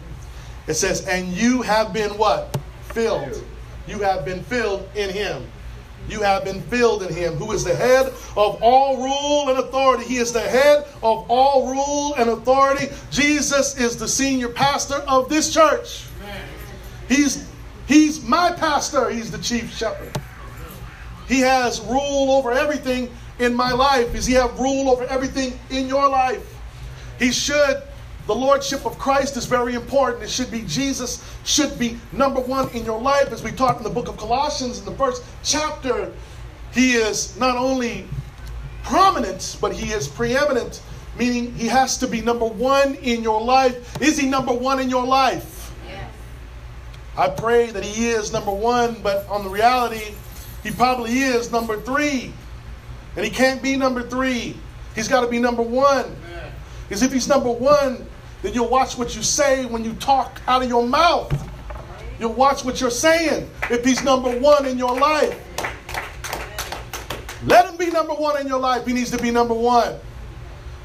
it 0.68 0.74
says, 0.74 1.08
And 1.08 1.30
you 1.30 1.62
have 1.62 1.94
been 1.94 2.12
what? 2.12 2.56
Filled 2.84 3.44
you 3.88 4.00
have 4.00 4.26
been 4.26 4.44
filled 4.44 4.88
in 4.96 5.10
him. 5.10 5.44
You 6.10 6.22
have 6.22 6.46
been 6.46 6.62
filled 6.64 7.04
in 7.04 7.14
him, 7.14 7.34
who 7.36 7.52
is 7.52 7.64
the 7.64 7.76
head 7.76 8.08
of 8.38 8.62
all 8.62 8.98
rule 8.98 9.50
and 9.50 9.60
authority. 9.60 10.06
He 10.06 10.18
is 10.18 10.32
the 10.32 10.42
head 10.42 10.86
of 11.04 11.30
all 11.30 11.70
rule 11.70 12.14
and 12.16 12.30
authority. 12.30 12.88
Jesus 13.12 13.78
is 13.78 13.98
the 13.98 14.08
senior 14.08 14.50
pastor 14.50 14.96
of 15.08 15.28
this 15.28 15.54
church. 15.54 16.06
He's, 17.10 17.50
he's 17.88 18.24
my 18.24 18.52
pastor, 18.52 19.10
he's 19.10 19.32
the 19.32 19.38
chief 19.38 19.74
shepherd. 19.74 20.18
He 21.28 21.40
has 21.42 21.82
rule 21.82 22.32
over 22.32 22.52
everything 22.54 23.10
in 23.40 23.54
my 23.54 23.72
life. 23.72 24.14
Does 24.14 24.26
he 24.26 24.34
have 24.34 24.58
rule 24.58 24.90
over 24.90 25.04
everything 25.06 25.60
in 25.70 25.88
your 25.88 26.08
life? 26.08 26.56
He 27.20 27.32
should 27.32 27.84
the 28.28 28.36
lordship 28.36 28.86
of 28.86 29.00
Christ 29.00 29.38
is 29.38 29.46
very 29.46 29.74
important. 29.74 30.24
It 30.24 30.30
should 30.30 30.52
be 30.52 30.64
Jesus 30.68 31.24
should 31.46 31.80
be 31.80 31.98
number 32.12 32.42
one 32.42 32.70
in 32.72 32.84
your 32.84 33.00
life. 33.00 33.32
As 33.32 33.42
we 33.42 33.52
talk 33.52 33.78
in 33.78 33.84
the 33.84 33.90
book 33.90 34.10
of 34.10 34.18
Colossians 34.18 34.80
in 34.80 34.86
the 34.86 34.92
first 34.92 35.24
chapter, 35.44 36.12
he 36.74 36.94
is 36.94 37.38
not 37.40 37.56
only 37.58 38.06
prominent, 38.84 39.58
but 39.62 39.74
he 39.74 39.94
is 39.94 40.10
preeminent, 40.10 40.82
meaning 41.18 41.54
he 41.56 41.68
has 41.68 41.98
to 42.00 42.08
be 42.08 42.22
number 42.22 42.46
one 42.46 42.96
in 42.96 43.24
your 43.24 43.42
life. 43.42 44.02
Is 44.02 44.18
he 44.18 44.28
number 44.28 44.54
one 44.54 44.82
in 44.82 44.90
your 44.90 45.06
life? 45.06 45.74
Yes. 45.88 46.12
I 47.18 47.30
pray 47.30 47.72
that 47.72 47.84
he 47.84 48.10
is 48.10 48.34
number 48.34 48.52
one, 48.52 48.98
but 49.02 49.26
on 49.30 49.46
the 49.46 49.50
reality, 49.50 50.14
he 50.64 50.72
probably 50.72 51.20
is 51.20 51.50
number 51.50 51.80
three. 51.80 52.34
And 53.16 53.26
he 53.26 53.32
can't 53.32 53.64
be 53.64 53.78
number 53.78 54.04
three. 54.04 54.58
He's 54.96 55.08
got 55.08 55.22
to 55.22 55.28
be 55.28 55.40
number 55.40 55.64
one. 55.64 56.14
Because 56.88 57.04
if 57.04 57.12
he's 57.12 57.28
number 57.28 57.52
one, 57.52 58.06
then 58.42 58.54
you'll 58.54 58.70
watch 58.70 58.98
what 58.98 59.16
you 59.16 59.24
say 59.24 59.66
when 59.66 59.84
you 59.84 59.94
talk 59.94 60.42
out 60.48 60.64
of 60.64 60.70
your 60.70 60.86
mouth. 60.86 61.32
You'll 62.20 62.34
watch 62.34 62.64
what 62.64 62.82
you're 62.82 62.90
saying 62.90 63.50
if 63.70 63.86
he's 63.86 64.04
number 64.04 64.30
one 64.40 64.66
in 64.66 64.78
your 64.78 64.96
life. 64.98 65.44
Let 67.46 67.70
him 67.70 67.78
be 67.78 67.88
number 67.88 68.14
one 68.14 68.40
in 68.42 68.48
your 68.48 68.60
life. 68.60 68.86
He 68.86 68.94
needs 68.94 69.12
to 69.12 69.22
be 69.22 69.32
number 69.32 69.54
one. 69.54 69.96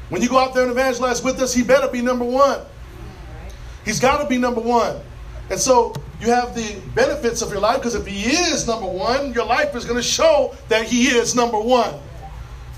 When 0.09 0.21
you 0.21 0.29
go 0.29 0.37
out 0.37 0.53
there 0.53 0.63
and 0.63 0.71
evangelize 0.71 1.23
with 1.23 1.41
us, 1.41 1.53
he 1.53 1.63
better 1.63 1.87
be 1.87 2.01
number 2.01 2.25
one. 2.25 2.61
He's 3.83 3.99
got 3.99 4.21
to 4.21 4.27
be 4.27 4.37
number 4.37 4.61
one. 4.61 4.99
And 5.49 5.59
so 5.59 5.93
you 6.21 6.27
have 6.27 6.55
the 6.55 6.79
benefits 6.95 7.41
of 7.41 7.51
your 7.51 7.59
life 7.59 7.77
because 7.77 7.95
if 7.95 8.05
he 8.05 8.29
is 8.29 8.67
number 8.67 8.87
one, 8.87 9.33
your 9.33 9.45
life 9.45 9.75
is 9.75 9.85
going 9.85 9.97
to 9.97 10.03
show 10.03 10.55
that 10.69 10.85
he 10.85 11.07
is 11.07 11.35
number 11.35 11.59
one. 11.59 11.95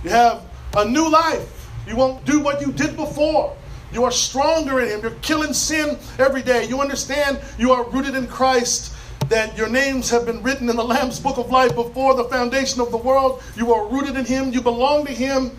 You 0.04 0.10
have 0.10 0.44
a 0.78 0.86
new 0.86 1.10
life. 1.10 1.70
You 1.88 1.96
won't 1.96 2.26
do 2.26 2.40
what 2.40 2.62
you 2.62 2.72
did 2.72 2.96
before. 2.96 3.56
You 3.96 4.04
are 4.04 4.12
stronger 4.12 4.82
in 4.82 4.90
Him. 4.90 5.02
You're 5.02 5.12
killing 5.22 5.54
sin 5.54 5.98
every 6.20 6.42
day. 6.42 6.66
You 6.68 6.82
understand 6.82 7.40
you 7.58 7.72
are 7.72 7.90
rooted 7.90 8.14
in 8.14 8.28
Christ, 8.28 8.94
that 9.30 9.58
your 9.58 9.70
names 9.70 10.10
have 10.10 10.26
been 10.26 10.44
written 10.44 10.70
in 10.70 10.76
the 10.76 10.84
Lamb's 10.84 11.18
book 11.18 11.38
of 11.38 11.50
life 11.50 11.74
before 11.74 12.14
the 12.14 12.26
foundation 12.26 12.82
of 12.82 12.92
the 12.92 12.98
world. 12.98 13.42
You 13.56 13.74
are 13.74 13.88
rooted 13.88 14.18
in 14.18 14.26
Him. 14.26 14.52
You 14.52 14.62
belong 14.62 15.06
to 15.06 15.14
Him. 15.14 15.58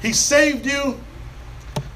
He 0.00 0.12
saved 0.12 0.64
you, 0.64 0.96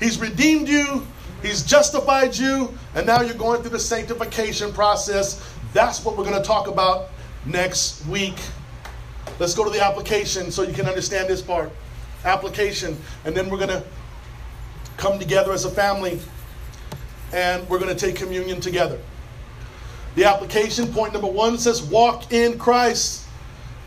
He's 0.01 0.21
redeemed 0.21 0.69
you, 0.69 1.07
He's 1.41 1.63
justified 1.63 2.37
you, 2.37 2.77
and 2.97 3.07
now 3.07 3.21
you're 3.21 3.35
going 3.35 3.61
through 3.61 3.71
the 3.71 3.79
sanctification 3.79 4.73
process. 4.73 5.55
That's 5.73 6.05
what 6.05 6.17
we're 6.17 6.25
going 6.25 6.37
to 6.37 6.47
talk 6.47 6.67
about 6.67 7.11
next 7.45 8.05
week. 8.07 8.39
Let's 9.39 9.55
go 9.55 9.63
to 9.63 9.71
the 9.71 9.85
application 9.85 10.51
so 10.51 10.63
you 10.63 10.75
can 10.75 10.87
understand 10.87 11.29
this 11.29 11.43
part. 11.43 11.71
Application, 12.25 12.97
and 13.25 13.37
then 13.37 13.49
we're 13.49 13.59
going 13.59 13.71
to 13.71 13.85
come 14.97 15.19
together 15.19 15.53
as 15.53 15.65
a 15.65 15.71
family 15.71 16.21
and 17.33 17.69
we're 17.69 17.79
going 17.79 17.95
to 17.95 18.07
take 18.07 18.17
communion 18.17 18.61
together. 18.61 18.99
The 20.15 20.25
application 20.25 20.93
point 20.93 21.13
number 21.13 21.29
one 21.29 21.59
says, 21.59 21.83
Walk 21.83 22.33
in 22.33 22.59
Christ. 22.59 23.25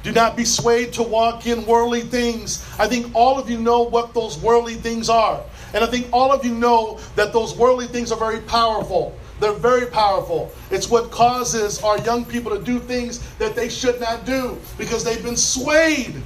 Do 0.02 0.14
not 0.14 0.38
be 0.38 0.46
swayed 0.46 0.94
to 0.94 1.04
walk 1.04 1.46
in 1.46 1.66
worldly 1.66 2.02
things. 2.02 2.66
I 2.80 2.88
think 2.88 3.14
all 3.14 3.38
of 3.38 3.50
you 3.50 3.60
know 3.60 3.82
what 3.82 4.14
those 4.14 4.38
worldly 4.38 4.76
things 4.76 5.10
are. 5.10 5.44
And 5.74 5.84
I 5.84 5.88
think 5.88 6.08
all 6.14 6.32
of 6.32 6.46
you 6.46 6.54
know 6.54 7.00
that 7.16 7.34
those 7.34 7.58
worldly 7.58 7.88
things 7.88 8.12
are 8.12 8.18
very 8.18 8.40
powerful. 8.40 9.18
They're 9.42 9.52
very 9.52 9.88
powerful. 9.88 10.52
It's 10.72 10.90
what 10.90 11.12
causes 11.12 11.84
our 11.84 11.98
young 12.00 12.24
people 12.24 12.58
to 12.58 12.64
do 12.64 12.80
things 12.80 13.20
that 13.38 13.56
they 13.56 13.68
should 13.68 14.00
not 14.00 14.26
do 14.26 14.58
because 14.78 15.04
they've 15.04 15.24
been 15.24 15.38
swayed. 15.38 16.22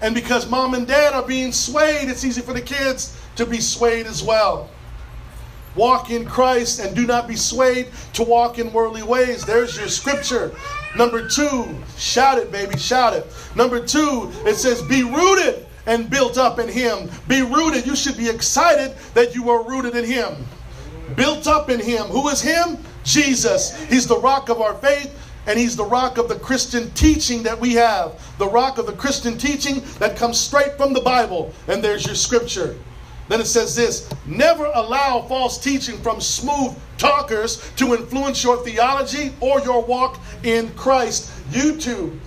And 0.00 0.14
because 0.14 0.48
mom 0.48 0.74
and 0.74 0.86
dad 0.86 1.12
are 1.12 1.26
being 1.26 1.50
swayed, 1.50 2.08
it's 2.08 2.24
easy 2.24 2.40
for 2.40 2.52
the 2.52 2.60
kids 2.60 3.20
to 3.36 3.46
be 3.46 3.60
swayed 3.60 4.06
as 4.06 4.22
well. 4.22 4.70
Walk 5.76 6.10
in 6.10 6.24
Christ 6.24 6.78
and 6.78 6.94
do 6.94 7.06
not 7.06 7.26
be 7.26 7.36
swayed 7.36 7.88
to 8.12 8.22
walk 8.22 8.58
in 8.58 8.72
worldly 8.72 9.02
ways. 9.02 9.44
There's 9.44 9.76
your 9.76 9.88
scripture. 9.88 10.54
Number 10.96 11.28
two, 11.28 11.66
shout 11.96 12.38
it, 12.38 12.52
baby, 12.52 12.78
shout 12.78 13.14
it. 13.14 13.26
Number 13.56 13.84
two, 13.84 14.30
it 14.46 14.54
says, 14.54 14.80
be 14.82 15.02
rooted 15.02 15.66
and 15.86 16.08
built 16.08 16.38
up 16.38 16.58
in 16.58 16.68
Him. 16.68 17.10
Be 17.26 17.42
rooted. 17.42 17.86
You 17.86 17.96
should 17.96 18.16
be 18.16 18.28
excited 18.28 18.96
that 19.14 19.34
you 19.34 19.50
are 19.50 19.68
rooted 19.68 19.96
in 19.96 20.04
Him. 20.04 20.46
Built 21.16 21.46
up 21.48 21.68
in 21.70 21.80
Him. 21.80 22.04
Who 22.04 22.28
is 22.28 22.40
Him? 22.40 22.78
Jesus. 23.02 23.82
He's 23.86 24.06
the 24.06 24.18
rock 24.18 24.48
of 24.48 24.60
our 24.60 24.74
faith 24.74 25.12
and 25.46 25.58
he's 25.58 25.76
the 25.76 25.84
rock 25.84 26.16
of 26.16 26.28
the 26.28 26.36
Christian 26.36 26.90
teaching 26.92 27.42
that 27.42 27.60
we 27.60 27.74
have. 27.74 28.12
The 28.38 28.48
rock 28.48 28.78
of 28.78 28.86
the 28.86 28.94
Christian 28.94 29.36
teaching 29.36 29.82
that 29.98 30.16
comes 30.16 30.38
straight 30.38 30.76
from 30.78 30.92
the 30.92 31.02
Bible. 31.02 31.52
And 31.68 31.84
there's 31.84 32.06
your 32.06 32.14
scripture. 32.14 32.76
Then 33.28 33.40
it 33.40 33.46
says 33.46 33.74
this 33.74 34.10
never 34.26 34.66
allow 34.74 35.22
false 35.22 35.58
teaching 35.58 35.96
from 35.98 36.20
smooth 36.20 36.76
talkers 36.98 37.70
to 37.76 37.94
influence 37.94 38.42
your 38.42 38.58
theology 38.64 39.32
or 39.40 39.60
your 39.60 39.82
walk 39.82 40.20
in 40.42 40.70
Christ. 40.74 41.30
YouTube, 41.50 42.18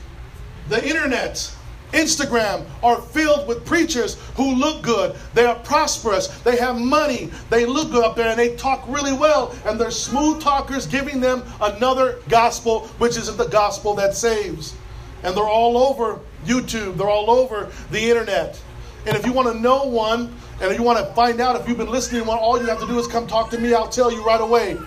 the 0.70 0.86
internet, 0.86 1.54
Instagram 1.94 2.66
are 2.84 3.02
filled 3.02 3.48
with 3.48 3.66
preachers 3.66 4.18
who 4.36 4.54
look 4.56 4.82
good. 4.82 5.16
They 5.34 5.46
are 5.46 5.56
prosperous. 5.56 6.28
They 6.28 6.58
have 6.58 6.78
money. 6.78 7.32
They 7.50 7.66
look 7.66 7.92
good 7.92 8.04
up 8.04 8.16
there 8.16 8.30
and 8.30 8.40
they 8.40 8.56
talk 8.56 8.84
really 8.88 9.14
well. 9.14 9.56
And 9.66 9.80
they're 9.80 9.92
smooth 9.92 10.42
talkers 10.42 10.86
giving 10.86 11.22
them 11.22 11.44
another 11.62 12.20
gospel, 12.28 12.88
which 12.98 13.18
isn't 13.18 13.38
the 13.38 13.48
gospel 13.48 13.94
that 13.96 14.16
saves. 14.16 14.76
And 15.24 15.36
they're 15.36 15.44
all 15.44 15.78
over 15.78 16.20
YouTube, 16.46 16.98
they're 16.98 17.10
all 17.10 17.32
over 17.32 17.72
the 17.92 18.02
internet. 18.02 18.62
And 19.06 19.16
if 19.16 19.26
you 19.26 19.32
want 19.32 19.48
to 19.52 19.60
know 19.60 19.86
one, 19.86 20.36
and 20.60 20.72
if 20.72 20.78
you 20.78 20.84
want 20.84 20.98
to 20.98 21.06
find 21.14 21.40
out 21.40 21.60
if 21.60 21.68
you've 21.68 21.78
been 21.78 21.90
listening, 21.90 22.28
all 22.28 22.60
you 22.60 22.66
have 22.66 22.80
to 22.80 22.88
do 22.88 22.98
is 22.98 23.06
come 23.06 23.28
talk 23.28 23.52
to 23.52 23.60
me. 23.60 23.74
I'll 23.76 23.88
tell 23.88 24.12
you 24.12 24.26
right 24.26 24.42
away 24.42 24.78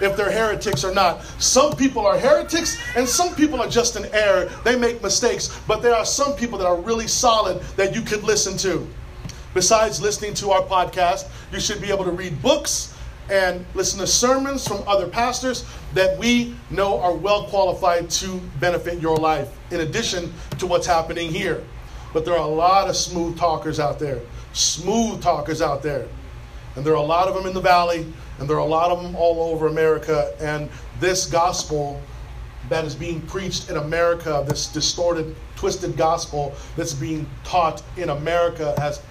if 0.00 0.16
they're 0.16 0.30
heretics 0.30 0.82
or 0.82 0.92
not. 0.92 1.22
Some 1.38 1.76
people 1.76 2.04
are 2.06 2.18
heretics 2.18 2.76
and 2.96 3.08
some 3.08 3.34
people 3.36 3.60
are 3.60 3.68
just 3.68 3.94
in 3.96 4.06
error. 4.06 4.50
They 4.64 4.76
make 4.76 5.02
mistakes, 5.02 5.60
but 5.68 5.82
there 5.82 5.94
are 5.94 6.04
some 6.04 6.34
people 6.34 6.58
that 6.58 6.66
are 6.66 6.80
really 6.80 7.06
solid 7.06 7.62
that 7.76 7.94
you 7.94 8.00
could 8.00 8.24
listen 8.24 8.56
to. 8.58 8.88
Besides 9.54 10.00
listening 10.00 10.34
to 10.34 10.50
our 10.50 10.62
podcast, 10.62 11.28
you 11.52 11.60
should 11.60 11.80
be 11.80 11.90
able 11.90 12.04
to 12.04 12.12
read 12.12 12.40
books 12.42 12.94
and 13.30 13.64
listen 13.74 14.00
to 14.00 14.06
sermons 14.08 14.66
from 14.66 14.82
other 14.88 15.06
pastors 15.06 15.64
that 15.94 16.18
we 16.18 16.54
know 16.70 17.00
are 17.00 17.14
well 17.14 17.44
qualified 17.44 18.10
to 18.10 18.40
benefit 18.58 19.00
your 19.00 19.16
life, 19.16 19.56
in 19.70 19.80
addition 19.80 20.32
to 20.58 20.66
what's 20.66 20.86
happening 20.86 21.30
here. 21.30 21.62
But 22.12 22.24
there 22.24 22.34
are 22.34 22.40
a 22.40 22.46
lot 22.46 22.88
of 22.88 22.96
smooth 22.96 23.38
talkers 23.38 23.78
out 23.78 24.00
there 24.00 24.20
smooth 24.52 25.22
talkers 25.22 25.62
out 25.62 25.82
there. 25.82 26.06
And 26.76 26.84
there 26.84 26.92
are 26.92 26.96
a 26.96 27.02
lot 27.02 27.28
of 27.28 27.34
them 27.34 27.46
in 27.46 27.54
the 27.54 27.60
valley, 27.60 28.06
and 28.38 28.48
there 28.48 28.56
are 28.56 28.60
a 28.60 28.64
lot 28.64 28.90
of 28.90 29.02
them 29.02 29.16
all 29.16 29.52
over 29.52 29.66
America. 29.66 30.34
And 30.40 30.68
this 31.00 31.26
gospel 31.26 32.00
that 32.68 32.84
is 32.84 32.94
being 32.94 33.20
preached 33.22 33.68
in 33.68 33.76
America, 33.76 34.44
this 34.46 34.68
distorted, 34.68 35.34
twisted 35.56 35.96
gospel 35.96 36.54
that's 36.76 36.94
being 36.94 37.28
taught 37.44 37.82
in 37.96 38.10
America, 38.10 38.74
has 38.78 39.02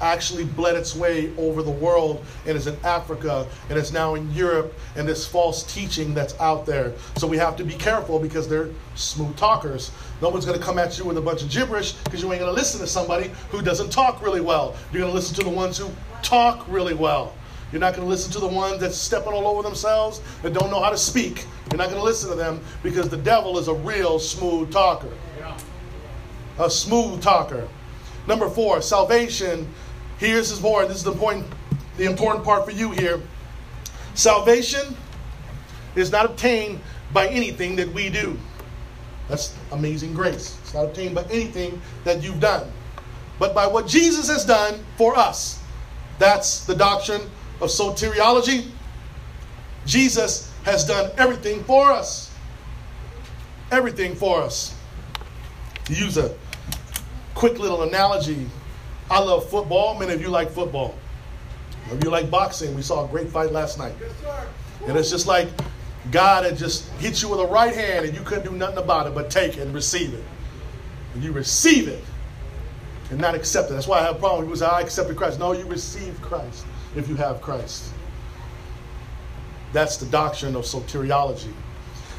actually 0.00 0.44
bled 0.44 0.76
its 0.76 0.94
way 0.94 1.32
over 1.36 1.62
the 1.62 1.70
world 1.70 2.24
and 2.46 2.56
is 2.56 2.66
in 2.66 2.76
Africa 2.84 3.46
and 3.68 3.78
is 3.78 3.92
now 3.92 4.14
in 4.14 4.30
Europe 4.32 4.74
and 4.96 5.08
this 5.08 5.26
false 5.26 5.62
teaching 5.72 6.14
that's 6.14 6.38
out 6.40 6.66
there. 6.66 6.92
So 7.16 7.26
we 7.26 7.36
have 7.38 7.56
to 7.56 7.64
be 7.64 7.74
careful 7.74 8.18
because 8.18 8.48
they're 8.48 8.70
smooth 8.94 9.36
talkers. 9.36 9.90
No 10.20 10.28
one's 10.28 10.44
going 10.44 10.58
to 10.58 10.64
come 10.64 10.78
at 10.78 10.98
you 10.98 11.04
with 11.04 11.18
a 11.18 11.20
bunch 11.20 11.42
of 11.42 11.50
gibberish 11.50 11.92
because 11.92 12.22
you 12.22 12.32
ain't 12.32 12.40
going 12.40 12.52
to 12.52 12.58
listen 12.58 12.80
to 12.80 12.86
somebody 12.86 13.30
who 13.50 13.62
doesn't 13.62 13.90
talk 13.90 14.22
really 14.22 14.40
well. 14.40 14.76
You're 14.92 15.00
going 15.00 15.12
to 15.12 15.16
listen 15.16 15.34
to 15.36 15.44
the 15.44 15.50
ones 15.50 15.78
who 15.78 15.90
talk 16.22 16.66
really 16.68 16.94
well. 16.94 17.34
You're 17.72 17.80
not 17.80 17.94
going 17.94 18.06
to 18.06 18.08
listen 18.08 18.30
to 18.32 18.38
the 18.38 18.46
ones 18.46 18.80
that's 18.80 18.96
stepping 18.96 19.32
all 19.32 19.46
over 19.46 19.62
themselves 19.62 20.20
that 20.42 20.52
don't 20.52 20.70
know 20.70 20.80
how 20.80 20.90
to 20.90 20.96
speak. 20.96 21.44
You're 21.70 21.78
not 21.78 21.88
going 21.88 22.00
to 22.00 22.04
listen 22.04 22.30
to 22.30 22.36
them 22.36 22.60
because 22.82 23.08
the 23.08 23.16
devil 23.16 23.58
is 23.58 23.68
a 23.68 23.74
real 23.74 24.18
smooth 24.18 24.70
talker. 24.70 25.12
A 26.58 26.70
smooth 26.70 27.20
talker. 27.22 27.68
Number 28.26 28.48
four, 28.48 28.80
salvation 28.80 29.68
Here's 30.18 30.48
his 30.48 30.62
word. 30.62 30.88
This 30.88 30.98
is 30.98 31.04
the 31.04 31.12
point, 31.12 31.44
the 31.96 32.04
important 32.04 32.44
part 32.44 32.64
for 32.64 32.70
you 32.70 32.90
here. 32.90 33.20
Salvation 34.14 34.96
is 35.94 36.10
not 36.10 36.24
obtained 36.24 36.80
by 37.12 37.28
anything 37.28 37.76
that 37.76 37.92
we 37.92 38.08
do. 38.08 38.38
That's 39.28 39.54
amazing 39.72 40.14
grace. 40.14 40.58
It's 40.62 40.74
not 40.74 40.84
obtained 40.84 41.14
by 41.14 41.24
anything 41.24 41.80
that 42.04 42.22
you've 42.22 42.40
done, 42.40 42.70
but 43.38 43.54
by 43.54 43.66
what 43.66 43.86
Jesus 43.86 44.28
has 44.28 44.44
done 44.44 44.84
for 44.96 45.16
us. 45.16 45.60
That's 46.18 46.64
the 46.64 46.74
doctrine 46.74 47.22
of 47.60 47.68
soteriology. 47.68 48.68
Jesus 49.84 50.52
has 50.64 50.84
done 50.86 51.10
everything 51.16 51.62
for 51.64 51.90
us. 51.90 52.32
Everything 53.70 54.14
for 54.14 54.42
us. 54.42 54.74
To 55.86 55.94
use 55.94 56.16
a 56.16 56.34
quick 57.34 57.58
little 57.58 57.82
analogy, 57.82 58.46
I 59.10 59.20
love 59.20 59.48
football. 59.48 59.98
Many 59.98 60.12
of 60.12 60.20
you 60.20 60.28
like 60.28 60.50
football. 60.50 60.94
If 61.90 62.02
you 62.02 62.10
like 62.10 62.30
boxing, 62.30 62.74
we 62.74 62.82
saw 62.82 63.04
a 63.04 63.08
great 63.08 63.28
fight 63.28 63.52
last 63.52 63.78
night. 63.78 63.94
Yes, 64.00 64.12
and 64.86 64.96
it's 64.96 65.10
just 65.10 65.26
like 65.26 65.48
God 66.10 66.44
had 66.44 66.56
just 66.56 66.90
hit 66.94 67.22
you 67.22 67.28
with 67.28 67.40
a 67.40 67.46
right 67.46 67.74
hand 67.74 68.06
and 68.06 68.14
you 68.14 68.22
couldn't 68.22 68.44
do 68.44 68.56
nothing 68.56 68.78
about 68.78 69.06
it 69.06 69.14
but 69.14 69.30
take 69.30 69.56
it 69.56 69.60
and 69.60 69.74
receive 69.74 70.14
it. 70.14 70.24
And 71.14 71.22
you 71.22 71.32
receive 71.32 71.88
it 71.88 72.04
and 73.10 73.20
not 73.20 73.34
accept 73.34 73.70
it. 73.70 73.74
That's 73.74 73.86
why 73.86 74.00
I 74.00 74.02
have 74.02 74.16
a 74.16 74.18
problem. 74.18 74.44
People 74.44 74.56
say, 74.56 74.66
I 74.66 74.80
accepted 74.80 75.16
Christ. 75.16 75.38
No, 75.38 75.52
you 75.52 75.64
receive 75.66 76.20
Christ 76.20 76.66
if 76.96 77.08
you 77.08 77.14
have 77.16 77.40
Christ. 77.40 77.92
That's 79.72 79.96
the 79.96 80.06
doctrine 80.06 80.56
of 80.56 80.64
soteriology. 80.64 81.52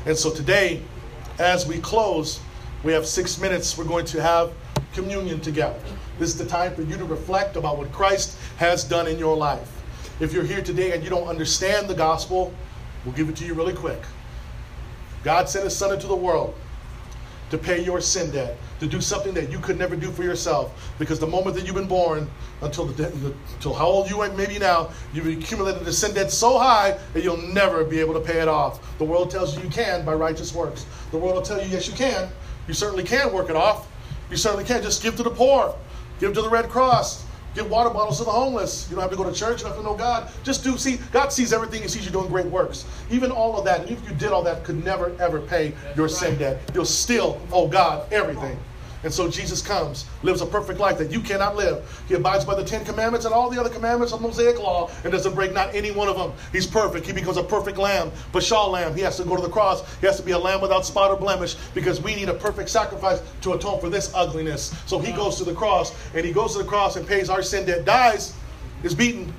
And 0.06 0.18
so 0.18 0.34
today, 0.34 0.82
as 1.40 1.68
we 1.68 1.80
close, 1.80 2.40
we 2.84 2.94
have 2.94 3.06
six 3.06 3.40
minutes. 3.40 3.78
We're 3.78 3.86
going 3.86 4.06
to 4.06 4.22
have 4.22 4.52
communion 4.94 5.40
together. 5.40 5.80
This 6.20 6.30
is 6.30 6.38
the 6.38 6.46
time 6.46 6.74
for 6.76 6.82
you 6.82 6.98
to 6.98 7.06
reflect 7.06 7.56
about 7.56 7.78
what 7.78 7.92
Christ 7.92 8.38
has 8.58 8.84
done 8.84 9.08
in 9.08 9.20
your 9.20 9.36
life. 9.36 9.72
If 10.20 10.34
you're 10.34 10.44
here 10.44 10.62
today 10.62 10.94
and 10.94 11.04
you 11.04 11.10
don't 11.10 11.28
understand 11.28 11.88
the 11.88 11.94
gospel, 11.94 12.54
we'll 13.06 13.14
give 13.16 13.30
it 13.30 13.36
to 13.38 13.46
you 13.46 13.54
really 13.54 13.74
quick. 13.74 14.02
God 15.24 15.50
sent 15.50 15.66
his 15.66 15.76
son 15.76 15.94
into 15.94 16.08
the 16.08 16.16
world 16.16 16.56
to 17.50 17.58
pay 17.58 17.82
your 17.84 18.02
sin 18.02 18.32
debt, 18.32 18.58
to 18.80 18.88
do 18.88 19.00
something 19.00 19.34
that 19.34 19.50
you 19.52 19.60
could 19.60 19.78
never 19.78 19.96
do 19.96 20.12
for 20.12 20.24
yourself. 20.24 20.94
Because 21.00 21.20
the 21.20 21.28
moment 21.28 21.56
that 21.56 21.66
you've 21.66 21.76
been 21.76 21.88
born, 21.88 22.30
until 22.62 22.86
the, 22.86 23.34
until 23.54 23.74
how 23.74 23.86
old 23.86 24.10
you 24.10 24.22
are 24.22 24.30
maybe 24.34 24.60
now, 24.60 24.90
you've 25.14 25.28
accumulated 25.28 25.88
a 25.88 25.94
sin 25.94 26.14
debt 26.14 26.32
so 26.32 26.58
high 26.58 26.98
that 27.14 27.24
you'll 27.24 27.38
never 27.38 27.84
be 27.84 28.00
able 28.00 28.14
to 28.14 28.20
pay 28.20 28.42
it 28.42 28.48
off. 28.48 28.98
The 28.98 29.06
world 29.06 29.32
tells 29.32 29.56
you 29.56 29.64
you 29.64 29.70
can 29.70 30.04
by 30.04 30.14
righteous 30.14 30.54
works. 30.54 30.86
The 31.12 31.18
world 31.18 31.36
will 31.36 31.42
tell 31.42 31.62
you 31.62 31.70
yes 31.70 31.88
you 31.88 31.94
can. 31.94 32.30
You 32.68 32.74
certainly 32.74 33.04
can 33.04 33.32
work 33.32 33.50
it 33.50 33.56
off. 33.56 33.88
You 34.30 34.38
certainly 34.38 34.66
can. 34.66 34.82
Just 34.82 35.02
give 35.02 35.16
to 35.18 35.24
the 35.24 35.30
poor, 35.30 35.76
give 36.20 36.34
to 36.34 36.42
the 36.42 36.50
Red 36.50 36.70
Cross, 36.70 37.26
Give 37.58 37.72
water 37.72 37.90
bottles 37.90 38.20
to 38.20 38.24
the 38.24 38.30
homeless. 38.30 38.88
You 38.88 38.96
don't 38.96 39.02
have 39.02 39.10
to 39.10 39.18
go 39.18 39.24
to 39.24 39.34
church. 39.34 39.62
You 39.62 39.64
don't 39.64 39.74
have 39.74 39.78
to 39.78 39.84
know 39.84 39.96
God. 39.96 40.30
Just 40.44 40.64
do. 40.64 40.78
See, 40.78 40.98
God 41.12 41.34
sees 41.34 41.52
everything. 41.52 41.82
He 41.82 41.88
sees 41.88 42.06
you 42.06 42.12
doing 42.12 42.28
great 42.28 42.46
works. 42.46 42.86
Even 43.10 43.32
all 43.32 43.58
of 43.58 43.66
that, 43.66 43.90
if 43.90 44.08
you 44.08 44.14
did 44.16 44.32
all 44.32 44.44
that, 44.44 44.64
could 44.64 44.86
never 44.86 45.16
ever 45.20 45.42
pay 45.42 45.74
your 45.96 46.08
sin 46.08 46.38
debt. 46.38 46.62
You'll 46.76 46.86
still 46.86 47.42
owe 47.52 47.68
God 47.68 48.14
everything. 48.14 48.60
And 49.04 49.14
so 49.14 49.30
Jesus 49.30 49.62
comes, 49.62 50.06
lives 50.24 50.42
a 50.42 50.46
perfect 50.46 50.80
life 50.80 50.98
that 50.98 51.12
you 51.12 51.22
cannot 51.22 51.56
live. 51.56 52.04
He 52.08 52.16
abides 52.16 52.44
by 52.46 52.56
the 52.56 52.64
Ten 52.64 52.84
Commandments 52.84 53.26
and 53.26 53.34
all 53.34 53.50
the 53.50 53.60
other 53.60 53.70
commandments 53.70 54.14
of 54.14 54.22
Mosaic 54.22 54.60
law 54.60 54.90
and 55.04 55.12
doesn't 55.12 55.36
break 55.36 55.54
not 55.54 55.74
any 55.76 55.92
one 55.92 56.08
of 56.08 56.18
them. 56.18 56.34
He's 56.52 56.66
perfect. 56.66 57.06
He 57.06 57.14
becomes 57.14 57.38
a 57.38 57.44
perfect 57.44 57.78
lamb, 57.78 58.12
Paschal 58.34 58.70
lamb. 58.70 58.96
He 58.96 59.02
has 59.02 59.18
to 59.18 59.24
go 59.24 59.36
to 59.36 59.42
the 59.42 59.50
cross. 59.50 59.84
He 60.00 60.08
has 60.08 60.18
to 60.18 60.24
be 60.24 60.32
a 60.32 60.40
lamb 60.40 60.62
without 60.62 60.86
spot 60.86 61.12
or 61.12 61.18
blemish 61.18 61.56
because 61.74 62.02
we 62.02 62.16
need 62.16 62.30
a 62.30 62.34
perfect 62.34 62.70
sacrifice 62.70 63.22
to 63.42 63.54
atone 63.54 63.80
for 63.80 63.90
this 63.90 64.12
ugliness. 64.14 64.76
So 64.86 65.00
he 65.00 65.12
goes 65.12 65.38
to 65.38 65.44
the 65.44 65.54
cross 65.54 65.96
and 66.16 66.26
he 66.26 66.32
goes 66.32 66.54
to 66.54 66.60
the 66.60 66.68
cross 66.68 66.96
and 66.96 67.08
pays 67.08 67.30
our 67.30 67.44
sin 67.44 67.66
debt, 67.66 67.86
dies, 67.86 68.34
is 68.84 68.96
beaten, 68.96 69.34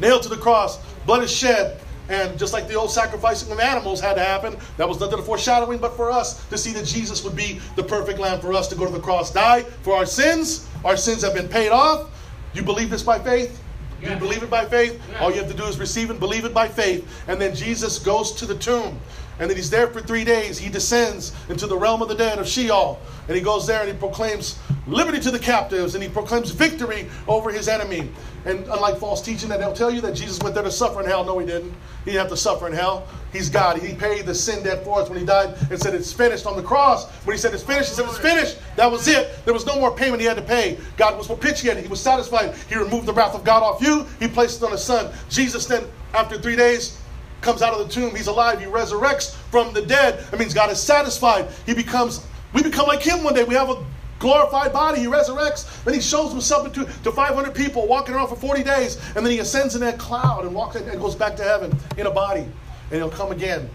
nailed 0.00 0.22
to 0.22 0.28
the 0.28 0.36
cross, 0.36 0.78
blood 1.04 1.22
is 1.22 1.30
shed, 1.30 1.80
and 2.10 2.38
just 2.38 2.52
like 2.52 2.68
the 2.68 2.74
old 2.74 2.90
sacrificing 2.90 3.50
of 3.52 3.60
animals 3.60 4.00
had 4.00 4.14
to 4.14 4.20
happen, 4.22 4.56
that 4.76 4.88
was 4.88 5.00
nothing 5.00 5.22
foreshadowing, 5.22 5.78
but 5.78 5.96
for 5.96 6.10
us 6.10 6.44
to 6.48 6.58
see 6.58 6.72
that 6.72 6.84
Jesus 6.84 7.24
would 7.24 7.36
be 7.36 7.60
the 7.76 7.82
perfect 7.82 8.18
lamb 8.18 8.40
for 8.40 8.52
us 8.52 8.68
to 8.68 8.74
go 8.74 8.84
to 8.84 8.92
the 8.92 9.00
cross, 9.00 9.32
die 9.32 9.62
for 9.82 9.94
our 9.94 10.04
sins. 10.04 10.66
Our 10.84 10.96
sins 10.96 11.22
have 11.22 11.34
been 11.34 11.48
paid 11.48 11.70
off. 11.70 12.10
You 12.52 12.62
believe 12.62 12.90
this 12.90 13.04
by 13.04 13.20
faith? 13.20 13.62
Yes. 14.02 14.10
You 14.10 14.16
believe 14.18 14.42
it 14.42 14.50
by 14.50 14.64
faith? 14.64 15.00
Yes. 15.10 15.20
All 15.20 15.30
you 15.30 15.38
have 15.38 15.50
to 15.50 15.56
do 15.56 15.64
is 15.64 15.78
receive 15.78 16.10
and 16.10 16.18
believe 16.18 16.44
it 16.44 16.52
by 16.52 16.66
faith. 16.66 17.06
And 17.28 17.40
then 17.40 17.54
Jesus 17.54 17.98
goes 17.98 18.32
to 18.32 18.46
the 18.46 18.56
tomb. 18.56 18.98
And 19.40 19.48
then 19.48 19.56
he's 19.56 19.70
there 19.70 19.86
for 19.86 20.00
three 20.00 20.22
days. 20.22 20.58
He 20.58 20.68
descends 20.68 21.32
into 21.48 21.66
the 21.66 21.76
realm 21.76 22.02
of 22.02 22.08
the 22.08 22.14
dead 22.14 22.38
of 22.38 22.46
Sheol. 22.46 23.00
And 23.26 23.36
he 23.36 23.42
goes 23.42 23.66
there 23.66 23.80
and 23.80 23.90
he 23.90 23.96
proclaims 23.96 24.58
liberty 24.86 25.18
to 25.20 25.30
the 25.30 25.38
captives 25.38 25.94
and 25.94 26.04
he 26.04 26.10
proclaims 26.10 26.50
victory 26.50 27.08
over 27.26 27.50
his 27.50 27.66
enemy. 27.66 28.10
And 28.44 28.60
unlike 28.68 28.98
false 28.98 29.22
teaching 29.22 29.48
that 29.48 29.58
they'll 29.58 29.72
tell 29.72 29.90
you 29.90 30.02
that 30.02 30.14
Jesus 30.14 30.38
went 30.40 30.54
there 30.54 30.64
to 30.64 30.70
suffer 30.70 31.00
in 31.00 31.06
hell, 31.06 31.24
no, 31.24 31.38
he 31.38 31.46
didn't. 31.46 31.72
He 32.04 32.12
didn't 32.12 32.20
have 32.20 32.30
to 32.30 32.36
suffer 32.36 32.66
in 32.66 32.74
hell. 32.74 33.06
He's 33.32 33.48
God. 33.48 33.78
He 33.78 33.94
paid 33.94 34.26
the 34.26 34.34
sin 34.34 34.62
debt 34.62 34.84
for 34.84 35.00
us 35.00 35.08
when 35.08 35.18
he 35.18 35.24
died 35.24 35.56
and 35.70 35.80
said 35.80 35.94
it's 35.94 36.12
finished 36.12 36.44
on 36.44 36.56
the 36.56 36.62
cross. 36.62 37.10
When 37.24 37.34
he 37.34 37.40
said 37.40 37.54
it's 37.54 37.62
finished, 37.62 37.90
he 37.90 37.94
said 37.94 38.06
it's 38.06 38.18
finished. 38.18 38.58
That 38.76 38.90
was 38.90 39.08
it. 39.08 39.44
There 39.44 39.54
was 39.54 39.64
no 39.64 39.78
more 39.78 39.94
payment 39.94 40.20
he 40.20 40.26
had 40.26 40.36
to 40.36 40.42
pay. 40.42 40.78
God 40.98 41.16
was 41.16 41.26
propitiated. 41.26 41.82
He 41.82 41.88
was 41.88 42.00
satisfied. 42.00 42.54
He 42.68 42.76
removed 42.76 43.06
the 43.06 43.14
wrath 43.14 43.34
of 43.34 43.44
God 43.44 43.62
off 43.62 43.80
you. 43.80 44.06
He 44.18 44.28
placed 44.28 44.62
it 44.62 44.64
on 44.64 44.72
his 44.72 44.84
son. 44.84 45.12
Jesus 45.30 45.66
then, 45.66 45.84
after 46.14 46.38
three 46.38 46.56
days, 46.56 46.99
comes 47.40 47.62
out 47.62 47.74
of 47.74 47.86
the 47.86 47.92
tomb. 47.92 48.14
He's 48.14 48.26
alive. 48.26 48.60
He 48.60 48.66
resurrects 48.66 49.34
from 49.34 49.72
the 49.72 49.82
dead. 49.82 50.20
That 50.30 50.38
means 50.38 50.54
God 50.54 50.70
is 50.70 50.80
satisfied. 50.80 51.48
He 51.66 51.74
becomes, 51.74 52.26
we 52.52 52.62
become 52.62 52.86
like 52.86 53.02
him 53.02 53.24
one 53.24 53.34
day. 53.34 53.44
We 53.44 53.54
have 53.54 53.70
a 53.70 53.84
glorified 54.18 54.72
body. 54.72 55.00
He 55.00 55.06
resurrects. 55.06 55.82
Then 55.84 55.94
he 55.94 56.00
shows 56.00 56.30
himself 56.30 56.72
to, 56.72 56.84
to 56.84 57.12
500 57.12 57.54
people 57.54 57.86
walking 57.86 58.14
around 58.14 58.28
for 58.28 58.36
40 58.36 58.62
days. 58.62 58.96
And 59.16 59.24
then 59.24 59.32
he 59.32 59.38
ascends 59.38 59.74
in 59.74 59.80
that 59.80 59.98
cloud 59.98 60.44
and 60.44 60.54
walks 60.54 60.76
and 60.76 61.00
goes 61.00 61.14
back 61.14 61.36
to 61.36 61.42
heaven 61.42 61.76
in 61.96 62.06
a 62.06 62.10
body. 62.10 62.42
And 62.42 62.92
he'll 62.92 63.10
come 63.10 63.32
again. 63.32 63.68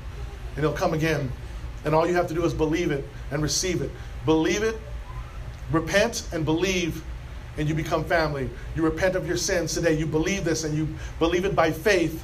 And 0.55 0.63
he'll 0.63 0.73
come 0.73 0.93
again. 0.93 1.31
And 1.83 1.93
all 1.93 2.07
you 2.07 2.15
have 2.15 2.27
to 2.27 2.33
do 2.33 2.43
is 2.45 2.53
believe 2.53 2.91
it 2.91 3.05
and 3.31 3.41
receive 3.41 3.81
it. 3.81 3.91
Believe 4.25 4.63
it, 4.63 4.75
repent, 5.71 6.27
and 6.33 6.43
believe, 6.43 7.03
and 7.57 7.69
you 7.69 7.75
become 7.75 8.03
family. 8.03 8.49
You 8.75 8.81
repent 8.81 9.15
of 9.15 9.27
your 9.27 9.37
sins 9.37 9.73
today. 9.73 9.97
You 9.97 10.05
believe 10.05 10.43
this 10.43 10.63
and 10.63 10.75
you 10.75 10.87
believe 11.19 11.45
it 11.45 11.55
by 11.55 11.71
faith 11.71 12.23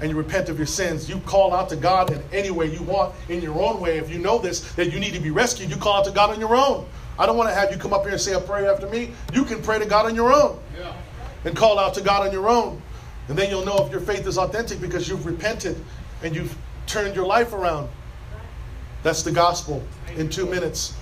and 0.00 0.10
you 0.10 0.16
repent 0.16 0.48
of 0.48 0.56
your 0.56 0.66
sins. 0.66 1.08
You 1.08 1.18
call 1.20 1.54
out 1.54 1.68
to 1.70 1.76
God 1.76 2.10
in 2.10 2.22
any 2.32 2.50
way 2.50 2.66
you 2.66 2.82
want, 2.82 3.14
in 3.28 3.42
your 3.42 3.60
own 3.60 3.80
way. 3.80 3.98
If 3.98 4.10
you 4.10 4.18
know 4.18 4.38
this, 4.38 4.72
that 4.72 4.92
you 4.92 4.98
need 4.98 5.14
to 5.14 5.20
be 5.20 5.30
rescued, 5.30 5.70
you 5.70 5.76
call 5.76 5.98
out 5.98 6.04
to 6.06 6.10
God 6.10 6.30
on 6.30 6.40
your 6.40 6.54
own. 6.54 6.86
I 7.18 7.26
don't 7.26 7.36
want 7.36 7.50
to 7.50 7.54
have 7.54 7.70
you 7.70 7.76
come 7.76 7.92
up 7.92 8.02
here 8.02 8.12
and 8.12 8.20
say 8.20 8.32
a 8.32 8.40
prayer 8.40 8.72
after 8.72 8.88
me. 8.88 9.10
You 9.32 9.44
can 9.44 9.60
pray 9.62 9.78
to 9.78 9.84
God 9.84 10.06
on 10.06 10.14
your 10.14 10.32
own 10.32 10.58
yeah. 10.78 10.94
and 11.44 11.54
call 11.54 11.78
out 11.78 11.92
to 11.94 12.00
God 12.00 12.26
on 12.26 12.32
your 12.32 12.48
own. 12.48 12.80
And 13.28 13.38
then 13.38 13.50
you'll 13.50 13.64
know 13.64 13.84
if 13.84 13.92
your 13.92 14.00
faith 14.00 14.26
is 14.26 14.38
authentic 14.38 14.80
because 14.80 15.08
you've 15.08 15.26
repented 15.26 15.76
and 16.22 16.34
you've 16.34 16.56
turned 16.86 17.14
your 17.14 17.26
life 17.26 17.52
around. 17.52 17.88
That's 19.02 19.22
the 19.22 19.32
gospel 19.32 19.82
in 20.16 20.28
two 20.28 20.46
minutes. 20.46 20.94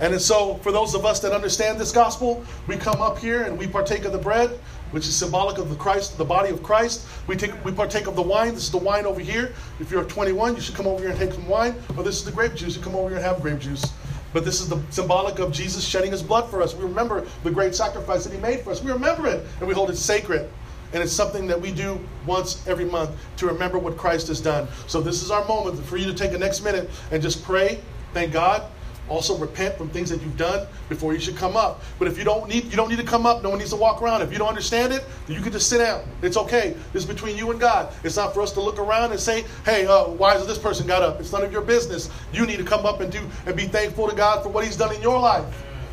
And 0.00 0.20
so, 0.20 0.54
for 0.56 0.72
those 0.72 0.94
of 0.94 1.04
us 1.04 1.20
that 1.20 1.32
understand 1.32 1.78
this 1.78 1.92
gospel, 1.92 2.44
we 2.66 2.76
come 2.76 3.00
up 3.00 3.18
here 3.18 3.44
and 3.44 3.56
we 3.56 3.66
partake 3.66 4.04
of 4.04 4.12
the 4.12 4.18
bread, 4.18 4.50
which 4.90 5.06
is 5.06 5.14
symbolic 5.14 5.58
of 5.58 5.70
the 5.70 5.76
Christ, 5.76 6.18
the 6.18 6.24
body 6.24 6.50
of 6.50 6.62
Christ. 6.62 7.06
We 7.26 7.36
take, 7.36 7.64
we 7.64 7.70
partake 7.70 8.06
of 8.06 8.16
the 8.16 8.22
wine. 8.22 8.54
This 8.54 8.64
is 8.64 8.70
the 8.70 8.78
wine 8.78 9.06
over 9.06 9.20
here. 9.20 9.54
If 9.78 9.90
you're 9.90 10.04
21, 10.04 10.56
you 10.56 10.60
should 10.60 10.74
come 10.74 10.86
over 10.86 11.00
here 11.00 11.10
and 11.10 11.18
take 11.18 11.32
some 11.32 11.48
wine. 11.48 11.76
Or 11.96 12.02
this 12.02 12.18
is 12.18 12.24
the 12.24 12.32
grape 12.32 12.54
juice. 12.54 12.76
You 12.76 12.82
come 12.82 12.96
over 12.96 13.08
here 13.08 13.18
and 13.18 13.26
have 13.26 13.40
grape 13.40 13.60
juice. 13.60 13.84
But 14.32 14.44
this 14.44 14.60
is 14.60 14.68
the 14.68 14.82
symbolic 14.90 15.38
of 15.38 15.52
Jesus 15.52 15.84
shedding 15.84 16.10
his 16.10 16.22
blood 16.22 16.50
for 16.50 16.60
us. 16.60 16.74
We 16.74 16.82
remember 16.82 17.24
the 17.44 17.52
great 17.52 17.72
sacrifice 17.74 18.24
that 18.24 18.32
he 18.32 18.40
made 18.40 18.62
for 18.62 18.72
us. 18.72 18.82
We 18.82 18.90
remember 18.90 19.28
it 19.28 19.46
and 19.60 19.68
we 19.68 19.74
hold 19.74 19.90
it 19.90 19.96
sacred. 19.96 20.50
And 20.92 21.02
it's 21.02 21.12
something 21.12 21.46
that 21.46 21.60
we 21.60 21.72
do 21.72 22.00
once 22.26 22.66
every 22.66 22.84
month 22.84 23.10
to 23.36 23.46
remember 23.46 23.78
what 23.78 23.96
Christ 23.96 24.26
has 24.28 24.40
done. 24.40 24.66
So 24.88 25.00
this 25.00 25.22
is 25.22 25.30
our 25.30 25.44
moment 25.46 25.78
for 25.84 25.96
you 25.96 26.06
to 26.06 26.14
take 26.14 26.32
the 26.32 26.38
next 26.38 26.62
minute 26.62 26.90
and 27.12 27.22
just 27.22 27.44
pray, 27.44 27.80
thank 28.12 28.32
God, 28.32 28.64
also 29.08 29.36
repent 29.36 29.76
from 29.76 29.88
things 29.90 30.10
that 30.10 30.20
you've 30.22 30.36
done 30.36 30.66
before 30.88 31.12
you 31.12 31.20
should 31.20 31.36
come 31.36 31.56
up. 31.56 31.82
But 31.98 32.08
if 32.08 32.16
you 32.16 32.24
don't 32.24 32.48
need 32.48 32.64
you 32.64 32.76
don't 32.76 32.88
need 32.88 32.98
to 32.98 33.04
come 33.04 33.26
up, 33.26 33.42
no 33.42 33.50
one 33.50 33.58
needs 33.58 33.70
to 33.70 33.76
walk 33.76 34.02
around. 34.02 34.22
If 34.22 34.32
you 34.32 34.38
don't 34.38 34.48
understand 34.48 34.92
it, 34.92 35.04
you 35.28 35.40
can 35.40 35.52
just 35.52 35.68
sit 35.68 35.78
down. 35.78 36.04
It's 36.22 36.36
okay. 36.36 36.74
This 36.92 37.02
is 37.02 37.08
between 37.08 37.36
you 37.36 37.50
and 37.50 37.60
God. 37.60 37.92
It's 38.02 38.16
not 38.16 38.34
for 38.34 38.40
us 38.40 38.52
to 38.52 38.60
look 38.60 38.78
around 38.78 39.10
and 39.10 39.20
say, 39.20 39.44
"Hey, 39.64 39.86
uh, 39.86 40.04
why 40.04 40.34
has 40.34 40.46
this 40.46 40.58
person 40.58 40.86
got 40.86 41.02
up?" 41.02 41.20
It's 41.20 41.32
none 41.32 41.42
of 41.42 41.52
your 41.52 41.62
business. 41.62 42.10
You 42.32 42.46
need 42.46 42.58
to 42.58 42.64
come 42.64 42.86
up 42.86 43.00
and 43.00 43.12
do 43.12 43.20
and 43.46 43.56
be 43.56 43.66
thankful 43.66 44.08
to 44.08 44.16
God 44.16 44.42
for 44.42 44.48
what 44.48 44.64
He's 44.64 44.76
done 44.76 44.94
in 44.94 45.02
your 45.02 45.18
life. 45.18 45.44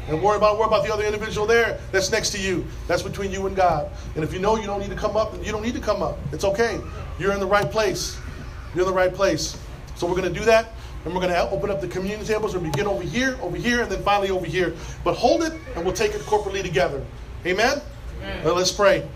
And 0.07 0.21
worry 0.21 0.37
about 0.37 0.57
worry 0.57 0.67
about 0.67 0.83
the 0.83 0.93
other 0.93 1.03
individual 1.03 1.45
there 1.45 1.79
that's 1.91 2.11
next 2.11 2.31
to 2.31 2.39
you. 2.39 2.65
That's 2.87 3.03
between 3.03 3.31
you 3.31 3.45
and 3.47 3.55
God. 3.55 3.89
And 4.15 4.23
if 4.23 4.33
you 4.33 4.39
know 4.39 4.57
you 4.57 4.65
don't 4.65 4.79
need 4.79 4.89
to 4.89 4.95
come 4.95 5.15
up, 5.15 5.33
you 5.45 5.51
don't 5.51 5.63
need 5.63 5.75
to 5.75 5.79
come 5.79 6.01
up. 6.01 6.17
It's 6.31 6.43
okay. 6.43 6.79
You're 7.19 7.33
in 7.33 7.39
the 7.39 7.45
right 7.45 7.69
place. 7.69 8.17
You're 8.73 8.85
in 8.85 8.89
the 8.89 8.97
right 8.97 9.13
place. 9.13 9.57
So 9.95 10.07
we're 10.07 10.15
going 10.15 10.33
to 10.33 10.39
do 10.39 10.45
that. 10.45 10.73
And 11.03 11.13
we're 11.13 11.21
going 11.21 11.33
to 11.33 11.49
open 11.49 11.69
up 11.69 11.81
the 11.81 11.87
communion 11.87 12.23
tables. 12.23 12.53
We'll 12.53 12.63
begin 12.63 12.87
over 12.87 13.03
here, 13.03 13.37
over 13.41 13.57
here, 13.57 13.81
and 13.81 13.91
then 13.91 14.03
finally 14.03 14.29
over 14.29 14.45
here. 14.45 14.75
But 15.03 15.15
hold 15.15 15.43
it, 15.43 15.53
and 15.75 15.83
we'll 15.83 15.95
take 15.95 16.13
it 16.13 16.21
corporately 16.21 16.61
together. 16.61 17.03
Amen? 17.45 17.81
Amen. 18.21 18.55
let's 18.55 18.71
pray. 18.71 19.07